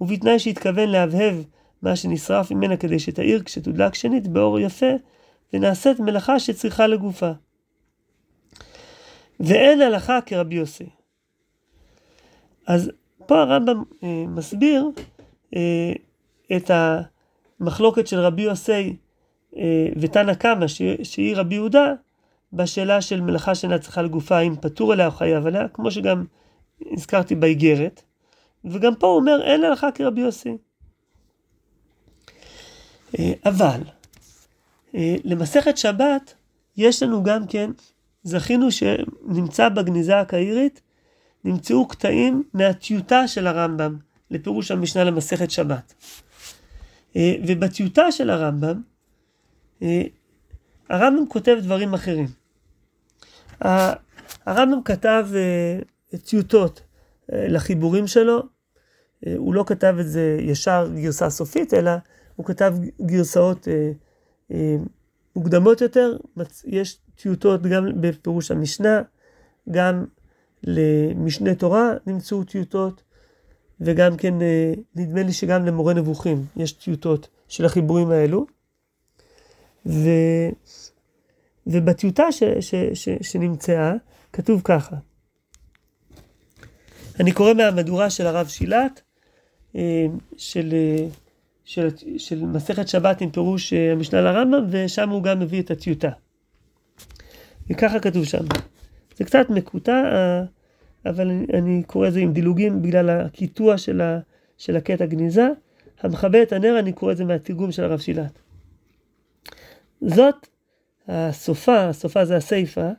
ובתנאי 0.00 0.38
שהתכוון 0.38 0.88
להבהב 0.88 1.34
מה 1.82 1.96
שנשרף 1.96 2.50
ממנה 2.50 2.76
כדי 2.76 2.98
שתאיר 2.98 3.42
כשתודלק 3.42 3.94
שנית 3.94 4.28
באור 4.28 4.60
יפה, 4.60 4.92
ונעשית 5.52 6.00
מלאכה 6.00 6.38
שצריכה 6.38 6.86
לגופה. 6.86 7.30
ואין 9.40 9.82
הלכה 9.82 10.20
כרבי 10.20 10.54
יוסי. 10.54 10.86
אז 12.66 12.90
פה 13.26 13.40
הרמב"ם 13.40 13.82
אה, 14.02 14.24
מסביר 14.28 14.90
אה, 15.56 15.92
את 16.56 16.70
המחלוקת 17.60 18.06
של 18.06 18.18
רבי 18.18 18.42
יוסי 18.42 18.96
אה, 19.56 19.88
ותנא 20.00 20.34
קמא, 20.34 20.66
שהיא 21.02 21.36
רבי 21.36 21.54
יהודה, 21.54 21.94
בשאלה 22.56 23.00
של 23.00 23.20
מלאכה 23.20 23.52
צריכה 23.80 24.02
לגופה, 24.02 24.36
האם 24.36 24.56
פטור 24.60 24.92
עליה 24.92 25.06
או 25.06 25.10
חייב 25.10 25.46
עליה, 25.46 25.68
כמו 25.68 25.90
שגם 25.90 26.24
הזכרתי 26.92 27.34
באיגרת. 27.34 28.02
וגם 28.64 28.94
פה 28.94 29.06
הוא 29.06 29.16
אומר, 29.16 29.42
אין 29.44 29.64
הלכה 29.64 29.92
כרבי 29.92 30.20
יוסי. 30.20 30.56
אה, 33.18 33.32
אבל, 33.44 33.80
אה, 34.94 35.16
למסכת 35.24 35.78
שבת, 35.78 36.34
יש 36.76 37.02
לנו 37.02 37.22
גם 37.22 37.46
כן, 37.46 37.70
זכינו 38.22 38.70
שנמצא 38.70 39.68
בגניזה 39.68 40.20
הקהירית, 40.20 40.80
נמצאו 41.44 41.88
קטעים 41.88 42.42
מהטיוטה 42.54 43.28
של 43.28 43.46
הרמב"ם 43.46 43.96
לפירוש 44.30 44.70
המשנה 44.70 45.04
למסכת 45.04 45.50
שבת. 45.50 45.94
אה, 47.16 47.34
ובטיוטה 47.46 48.12
של 48.12 48.30
הרמב"ם, 48.30 48.80
הרמב"ם 50.88 51.26
כותב 51.28 51.56
דברים 51.62 51.94
אחרים. 51.94 52.45
הרמב"ם 53.60 54.82
כתב 54.84 55.26
טיוטות 56.24 56.82
לחיבורים 57.28 58.06
שלו, 58.06 58.42
הוא 59.36 59.54
לא 59.54 59.64
כתב 59.66 59.96
את 60.00 60.08
זה 60.08 60.38
ישר 60.40 60.88
גרסה 60.94 61.30
סופית, 61.30 61.74
אלא 61.74 61.90
הוא 62.36 62.46
כתב 62.46 62.74
גרסאות 63.02 63.68
אה, 63.68 63.90
אה, 64.52 64.76
מוקדמות 65.36 65.80
יותר, 65.80 66.16
יש 66.64 66.98
טיוטות 67.16 67.62
גם 67.62 68.00
בפירוש 68.00 68.50
המשנה, 68.50 69.02
גם 69.70 70.04
למשנה 70.64 71.54
תורה 71.54 71.92
נמצאו 72.06 72.44
טיוטות, 72.44 73.02
וגם 73.80 74.16
כן, 74.16 74.42
אה, 74.42 74.72
נדמה 74.94 75.22
לי 75.22 75.32
שגם 75.32 75.66
למורה 75.66 75.94
נבוכים 75.94 76.44
יש 76.56 76.72
טיוטות 76.72 77.28
של 77.48 77.64
החיבורים 77.64 78.10
האלו. 78.10 78.46
ו... 79.86 80.08
ובטיוטה 81.66 82.32
ש... 82.32 82.42
ש... 82.60 82.74
ש... 82.94 83.08
שנמצאה, 83.22 83.92
כתוב 84.32 84.60
ככה. 84.64 84.96
אני 87.20 87.32
קורא 87.32 87.54
מהמדורה 87.54 88.10
של 88.10 88.26
הרב 88.26 88.48
שילת, 88.48 89.02
אה, 89.76 90.06
של 90.36 90.72
אה, 90.72 91.06
של, 91.64 91.88
של 92.18 92.44
מסכת 92.44 92.88
שבת 92.88 93.20
עם 93.20 93.30
פירוש 93.30 93.72
אה, 93.72 93.92
המשנה 93.92 94.20
לרמב"ם, 94.20 94.66
ושם 94.70 95.10
הוא 95.10 95.22
גם 95.22 95.40
מביא 95.40 95.62
את 95.62 95.70
הטיוטה. 95.70 96.10
וככה 97.70 98.00
כתוב 98.00 98.24
שם. 98.24 98.44
זה 99.16 99.24
קצת 99.24 99.50
מקוטע, 99.50 100.02
אבל 101.06 101.30
אני, 101.30 101.46
אני 101.54 101.82
קורא 101.86 102.08
את 102.08 102.12
זה 102.12 102.20
עם 102.20 102.32
דילוגים 102.32 102.82
בגלל 102.82 103.10
הקיטוע 103.10 103.78
של, 103.78 104.00
ה, 104.00 104.18
של 104.58 104.76
הקטע 104.76 105.06
גניזה. 105.06 105.48
המכבה 106.00 106.42
את 106.42 106.52
הנר, 106.52 106.78
אני 106.78 106.92
קורא 106.92 107.12
את 107.12 107.16
זה 107.16 107.24
מהתרגום 107.24 107.72
של 107.72 107.84
הרב 107.84 107.98
שילת. 107.98 108.38
זאת 110.00 110.46
הסופה, 111.08 111.88
הסופה 111.88 112.24
זה 112.24 112.36
הסיפה, 112.36 112.90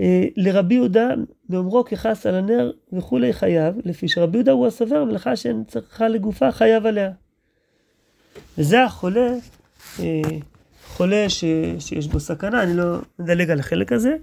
אה, 0.00 0.24
לרבי 0.36 0.74
יהודה 0.74 1.08
באומרו 1.48 1.84
כחס 1.84 2.26
על 2.26 2.34
הנר 2.34 2.70
וכולי 2.92 3.32
חייב, 3.32 3.74
לפי 3.84 4.08
שרבי 4.08 4.38
יהודה 4.38 4.52
הוא 4.52 4.66
הסובר, 4.66 5.04
מלאכה 5.04 5.36
שאין 5.36 5.64
צריכה 5.66 6.08
לגופה 6.08 6.52
חייב 6.52 6.86
עליה. 6.86 7.10
וזה 8.58 8.84
החולה, 8.84 9.34
אה, 10.00 10.20
חולה 10.86 11.28
ש, 11.28 11.44
שיש 11.78 12.06
בו 12.06 12.20
סכנה, 12.20 12.62
אני 12.62 12.76
לא 12.76 12.98
מדלג 13.18 13.50
על 13.50 13.60
החלק 13.60 13.92
הזה, 13.92 14.16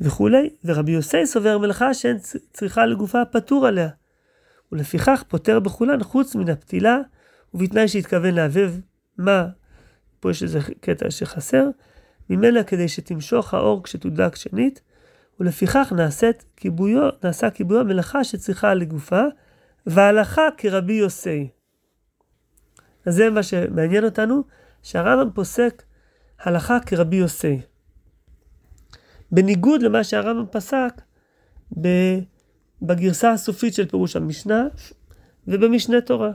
וכולי, 0.00 0.50
ורבי 0.64 0.92
יוסי 0.92 1.26
סובר 1.26 1.58
מלאכה 1.58 1.94
שאין 1.94 2.18
צריכה 2.52 2.86
לגופה 2.86 3.24
פטור 3.24 3.66
עליה, 3.66 3.88
ולפיכך 4.72 5.24
פוטר 5.28 5.60
בכולן 5.60 6.02
חוץ 6.02 6.34
מן 6.34 6.48
הפתילה, 6.48 6.98
ובתנאי 7.54 7.88
שהתכוון 7.88 8.34
להבהב 8.34 8.70
מה, 9.18 9.46
פה 10.22 10.30
יש 10.30 10.42
איזה 10.42 10.58
קטע 10.80 11.10
שחסר, 11.10 11.68
ממנה 12.30 12.64
כדי 12.64 12.88
שתמשוך 12.88 13.54
האור 13.54 13.82
כשתודלק 13.82 14.36
שנית, 14.36 14.80
ולפיכך 15.40 15.92
נעשית 15.96 16.44
כיבויו, 16.56 17.08
נעשה 17.24 17.50
כיבויו 17.50 17.84
מלאכה 17.84 18.24
שצריכה 18.24 18.74
לגופה, 18.74 19.22
והלכה 19.86 20.42
כרבי 20.56 20.92
יוסי. 20.92 21.48
אז 23.06 23.14
זה 23.14 23.30
מה 23.30 23.42
שמעניין 23.42 24.04
אותנו, 24.04 24.42
שהרמב"ם 24.82 25.30
פוסק 25.34 25.82
הלכה 26.40 26.80
כרבי 26.80 27.16
יוסי. 27.16 27.60
בניגוד 29.32 29.82
למה 29.82 30.04
שהרמב"ם 30.04 30.46
פסק 30.50 31.02
בגרסה 32.82 33.32
הסופית 33.32 33.74
של 33.74 33.88
פירוש 33.88 34.16
המשנה 34.16 34.66
ובמשנה 35.48 36.00
תורה. 36.00 36.32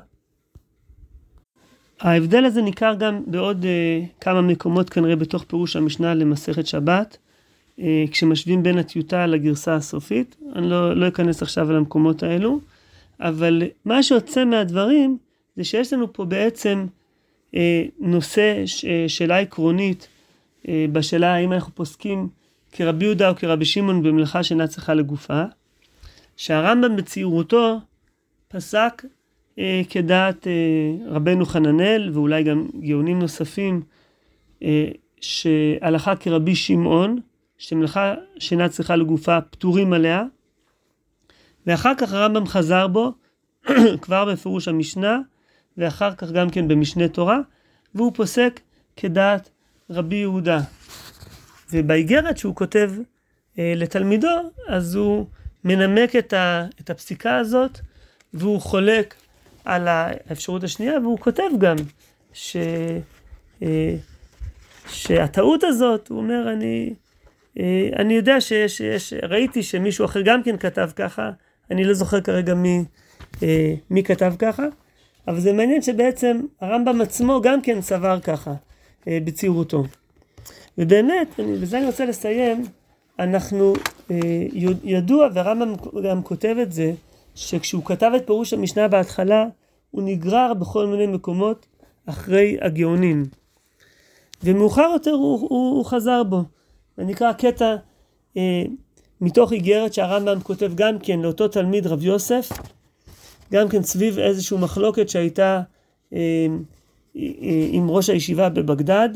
ההבדל 2.00 2.46
הזה 2.46 2.62
ניכר 2.62 2.94
גם 3.00 3.22
בעוד 3.28 3.64
uh, 3.64 4.22
כמה 4.22 4.42
מקומות 4.42 4.90
כנראה 4.90 5.16
בתוך 5.16 5.44
פירוש 5.44 5.76
המשנה 5.76 6.14
למסכת 6.14 6.68
שבת, 6.68 7.18
uh, 7.78 7.82
כשמשווים 8.12 8.64
בין 8.64 8.78
הטיוטה 8.78 9.26
לגרסה 9.26 9.76
הסופית. 9.76 10.36
אני 10.56 10.70
לא, 10.70 10.96
לא 10.96 11.08
אכנס 11.08 11.42
עכשיו 11.42 11.70
על 11.70 11.76
המקומות 11.76 12.24
האלו, 12.24 12.60
אבל 13.20 13.64
מה 13.86 14.04
שיוצא 14.04 14.46
מהדברים 14.46 15.18
זה 15.56 15.64
שיש 15.64 15.94
לנו 15.94 16.14
פה 16.14 16.26
בעצם 16.26 16.86
אה, 17.56 17.86
נושא, 18.00 18.66
ש, 18.66 18.86
אה, 18.86 19.06
שאלה 19.08 19.40
עקרונית, 19.40 20.08
אה, 20.68 20.86
בשאלה 20.92 21.34
האם 21.34 21.54
אנחנו 21.54 21.76
פוסקים 21.76 22.30
כרבי 22.72 23.06
יהודה 23.06 23.30
או 23.30 23.36
כרבי 23.36 23.66
שמעון 23.66 24.04
במלאכה 24.04 24.44
שאינה 24.44 24.68
צריכה 24.68 24.94
לגופה, 24.94 25.44
שהרמב"ם 26.38 26.96
בצעירותו 26.96 27.80
פסק 28.48 29.06
כדעת 29.90 30.48
אה, 30.48 30.52
רבנו 31.06 31.46
חננאל 31.46 32.10
ואולי 32.14 32.44
גם 32.44 32.68
גאונים 32.80 33.20
נוספים, 33.20 33.82
אה, 34.64 34.88
שהלכה 35.22 36.16
כרבי 36.16 36.56
שמעון, 36.56 37.20
שמלאכה 37.58 38.14
שאינה 38.40 38.70
צריכה 38.70 38.96
לגופה 38.96 39.42
פטורים 39.42 39.94
עליה, 39.94 40.24
ואחר 41.68 41.94
כך 41.98 42.14
הרמב"ם 42.14 42.48
חזר 42.48 42.88
בו 42.88 43.12
כבר 44.02 44.26
בפירוש 44.26 44.68
המשנה, 44.68 45.20
ואחר 45.78 46.16
כך 46.16 46.32
גם 46.32 46.50
כן 46.50 46.68
במשנה 46.68 47.08
תורה, 47.08 47.40
והוא 47.96 48.12
פוסק 48.16 48.60
כדעת 48.96 49.50
רבי 49.90 50.16
יהודה. 50.16 50.60
ובאיגרת 51.74 52.38
שהוא 52.38 52.56
כותב 52.56 52.92
אה, 53.60 53.74
לתלמידו, 53.76 54.52
אז 54.68 54.96
הוא 54.96 55.26
מנמק 55.64 56.16
את, 56.16 56.34
ה, 56.34 56.66
את 56.82 56.90
הפסיקה 56.90 57.38
הזאת, 57.38 57.80
והוא 58.34 58.62
חולק 58.62 59.16
על 59.68 59.88
האפשרות 59.88 60.64
השנייה, 60.64 61.00
והוא 61.00 61.18
כותב 61.20 61.44
גם 61.58 61.76
ש, 62.34 62.58
אה, 63.64 63.96
שהטעות 64.90 65.64
הזאת, 65.64 66.08
הוא 66.08 66.18
אומר, 66.18 66.54
אני, 66.54 66.94
אה, 67.60 67.90
אני 68.00 68.14
יודע 68.14 68.42
שיש, 68.42 68.78
שיש, 68.78 69.14
ראיתי 69.14 69.64
שמישהו 69.64 70.06
אחר 70.06 70.22
גם 70.22 70.44
כן 70.44 70.58
כתב 70.58 70.90
ככה, 70.96 71.32
אני 71.72 71.84
לא 71.84 71.94
זוכר 71.94 72.22
כרגע 72.22 72.54
מי, 72.54 72.84
אה, 73.44 73.74
מי 73.90 74.04
כתב 74.04 74.34
ככה, 74.40 74.66
אבל 75.28 75.40
זה 75.40 75.54
מעניין 75.54 75.82
שבעצם 75.82 76.42
הרמב"ם 76.62 77.02
עצמו 77.02 77.42
גם 77.42 77.62
כן 77.62 77.82
סבר 77.82 78.20
ככה 78.20 78.54
בצעירותו. 79.08 79.84
ובאמת, 80.78 81.40
אני, 81.40 81.58
בזה 81.58 81.78
אני 81.78 81.86
רוצה 81.86 82.06
לסיים, 82.06 82.66
אנחנו, 83.20 83.74
ידוע, 84.84 85.28
והרמב"ם 85.34 85.74
גם 86.10 86.24
כותב 86.24 86.56
את 86.62 86.72
זה, 86.72 86.94
שכשהוא 87.38 87.86
כתב 87.86 88.12
את 88.16 88.26
פירוש 88.26 88.54
המשנה 88.54 88.88
בהתחלה, 88.88 89.46
הוא 89.92 90.04
נגרר 90.04 90.54
בכל 90.54 90.88
מיני 90.88 91.08
מקומות 91.08 91.66
אחרי 92.06 92.58
הגאונים. 92.62 93.26
ומאוחר 94.44 94.90
יותר 94.94 95.12
הוא, 95.12 95.40
הוא, 95.40 95.50
הוא 95.50 95.86
חזר 95.86 96.24
בו. 96.24 96.44
זה 96.98 97.04
נקרא 97.04 97.34
קטע 97.34 97.76
אה, 98.38 98.64
מתוך 99.22 99.54
איגרת 99.54 99.94
שהרמב"ם 99.94 100.40
כותב 100.40 100.72
גם 100.76 101.00
כן 101.00 101.20
לאותו 101.20 101.48
תלמיד 101.48 101.88
רב 101.88 102.04
יוסף, 102.04 102.52
גם 103.52 103.70
כן 103.70 103.84
סביב 103.84 104.20
איזושהי 104.20 104.58
מחלוקת 104.58 105.10
שהייתה 105.10 105.62
עם 107.72 107.90
ראש 107.90 108.10
הישיבה 108.10 108.50
בבגדד, 108.50 109.10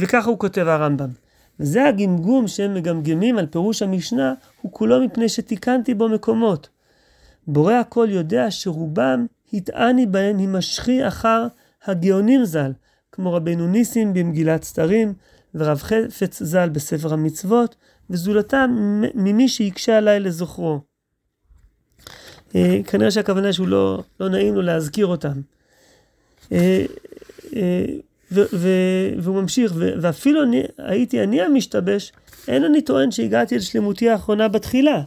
וככה 0.00 0.30
הוא 0.30 0.38
כותב 0.38 0.66
הרמב"ם. 0.68 1.23
וזה 1.60 1.84
הגמגום 1.84 2.48
שהם 2.48 2.74
מגמגמים 2.74 3.38
על 3.38 3.46
פירוש 3.46 3.82
המשנה, 3.82 4.34
הוא 4.62 4.72
כולו 4.72 5.04
מפני 5.04 5.28
שתיקנתי 5.28 5.94
בו 5.94 6.08
מקומות. 6.08 6.68
בורא 7.46 7.74
הכל 7.74 8.08
יודע 8.10 8.50
שרובם 8.50 9.26
הטעני 9.52 10.06
בהם 10.06 10.38
הימשכי 10.38 11.08
אחר 11.08 11.46
הגאונים 11.84 12.44
ז"ל, 12.44 12.72
כמו 13.12 13.32
רבנו 13.32 13.66
ניסים 13.66 14.14
במגילת 14.14 14.64
סתרים, 14.64 15.14
ורב 15.54 15.78
חפץ 15.78 16.42
ז"ל 16.42 16.68
בספר 16.68 17.12
המצוות, 17.12 17.76
וזולתם 18.10 19.00
ממי 19.14 19.48
שהקשה 19.48 19.98
עליי 19.98 20.20
לזוכרו. 20.20 20.80
אה, 22.54 22.80
כנראה 22.86 23.10
שהכוונה 23.10 23.52
שהוא 23.52 23.68
לא, 23.68 24.02
לא 24.20 24.28
נעים 24.28 24.54
לו 24.54 24.62
להזכיר 24.62 25.06
אותם. 25.06 25.40
והוא 28.32 29.42
ממשיך, 29.42 29.72
ואפילו 29.76 30.42
אני, 30.42 30.62
הייתי 30.78 31.22
אני 31.22 31.40
המשתבש, 31.40 32.12
אין 32.48 32.64
אני 32.64 32.82
טוען 32.82 33.10
שהגעתי 33.10 33.56
לשלמותי 33.56 34.08
האחרונה 34.08 34.48
בתחילה. 34.48 35.02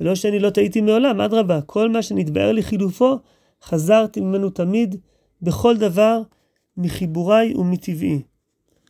ולא 0.00 0.14
שאני 0.14 0.38
לא 0.38 0.50
טעיתי 0.50 0.80
מעולם, 0.80 1.20
אדרבה, 1.20 1.60
כל 1.60 1.88
מה 1.88 2.02
שנתבהר 2.02 2.52
לי 2.52 2.62
חילופו, 2.62 3.18
חזרתי 3.62 4.20
ממנו 4.20 4.50
תמיד, 4.50 4.96
בכל 5.42 5.76
דבר, 5.76 6.22
מחיבוריי 6.76 7.54
ומטבעי. 7.54 8.22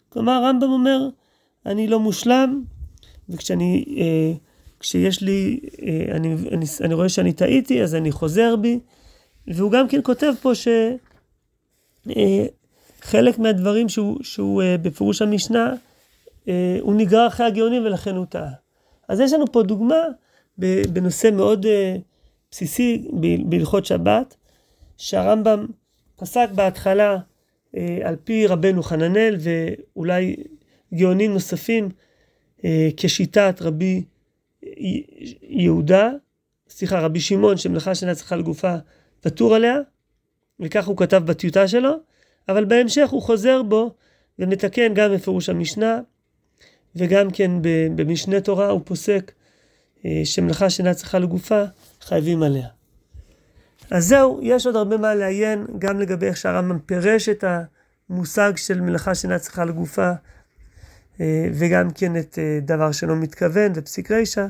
כלומר, 0.08 0.32
הרמב"ם 0.32 0.70
אומר, 0.70 1.08
אני 1.66 1.86
לא 1.86 2.00
מושלם, 2.00 2.62
וכשאני, 3.28 3.84
אה, 3.98 4.32
כשיש 4.80 5.22
לי, 5.22 5.60
אה, 5.82 6.16
אני, 6.16 6.34
אני, 6.52 6.66
אני 6.80 6.94
רואה 6.94 7.08
שאני 7.08 7.32
טעיתי, 7.32 7.82
אז 7.82 7.94
אני 7.94 8.12
חוזר 8.12 8.56
בי. 8.56 8.80
והוא 9.46 9.70
גם 9.70 9.88
כן 9.88 10.00
כותב 10.02 10.32
פה 10.42 10.54
שחלק 10.54 10.98
אה, 12.16 12.46
מהדברים 13.38 13.88
שהוא, 13.88 14.18
שהוא 14.22 14.62
אה, 14.62 14.76
בפירוש 14.78 15.22
המשנה, 15.22 15.74
אה, 16.48 16.78
הוא 16.80 16.94
נגרר 16.94 17.26
אחרי 17.26 17.46
הגאונים 17.46 17.84
ולכן 17.84 18.16
הוא 18.16 18.26
טעה. 18.26 18.50
אז 19.08 19.20
יש 19.20 19.32
לנו 19.32 19.52
פה 19.52 19.62
דוגמה 19.62 20.02
בנושא 20.92 21.30
מאוד 21.32 21.66
אה, 21.66 21.96
בסיסי 22.50 23.08
בהלכות 23.44 23.86
שבת, 23.86 24.36
שהרמב"ם 24.96 25.66
פסק 26.16 26.48
בהתחלה 26.54 27.18
על 28.04 28.16
פי 28.24 28.46
רבנו 28.46 28.82
חננאל 28.82 29.36
ואולי 29.38 30.36
גאונים 30.94 31.32
נוספים 31.32 31.88
כשיטת 32.96 33.56
רבי 33.60 34.04
יהודה, 35.42 36.10
סליחה, 36.68 37.00
רבי 37.00 37.20
שמעון 37.20 37.56
שמלאכה 37.56 37.94
שאינה 37.94 38.14
צריכה 38.14 38.36
לגופה 38.36 38.74
פטור 39.20 39.54
עליה, 39.54 39.76
וכך 40.60 40.86
הוא 40.86 40.96
כתב 40.96 41.22
בטיוטה 41.26 41.68
שלו, 41.68 41.92
אבל 42.48 42.64
בהמשך 42.64 43.08
הוא 43.10 43.22
חוזר 43.22 43.62
בו 43.62 43.94
ומתקן 44.38 44.94
גם 44.94 45.14
בפירוש 45.14 45.48
המשנה 45.48 46.00
וגם 46.96 47.30
כן 47.30 47.50
במשנה 47.96 48.40
תורה 48.40 48.68
הוא 48.68 48.80
פוסק 48.84 49.32
אה, 50.04 50.20
שמלאכה 50.24 50.70
שאינה 50.70 50.94
צריכה 50.94 51.18
לגופה 51.18 51.64
חייבים 52.00 52.42
עליה. 52.42 52.68
אז 53.90 54.06
זהו, 54.06 54.40
יש 54.42 54.66
עוד 54.66 54.76
הרבה 54.76 54.96
מה 54.96 55.14
לעיין 55.14 55.66
גם 55.78 56.00
לגבי 56.00 56.26
איך 56.26 56.36
שהרמב"ם 56.36 56.78
פירש 56.78 57.28
את 57.28 57.44
המושג 58.10 58.52
של 58.56 58.80
מלאכה 58.80 59.14
שאינה 59.14 59.38
צריכה 59.38 59.64
לגופה 59.64 60.10
אה, 61.20 61.48
וגם 61.52 61.90
כן 61.90 62.16
את 62.16 62.38
אה, 62.38 62.58
דבר 62.62 62.92
שאינו 62.92 63.16
מתכוון 63.16 63.72
ופסיק 63.74 64.10
רישא. 64.10 64.46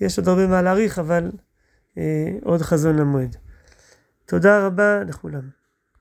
יש 0.00 0.18
עוד 0.18 0.28
הרבה 0.28 0.46
מה 0.46 0.62
להעריך, 0.62 0.98
אבל 0.98 1.30
עוד 2.42 2.62
חזון 2.62 2.96
למועד. 2.96 3.36
תודה 4.26 4.66
רבה 4.66 5.04
לכולם. 5.04 5.61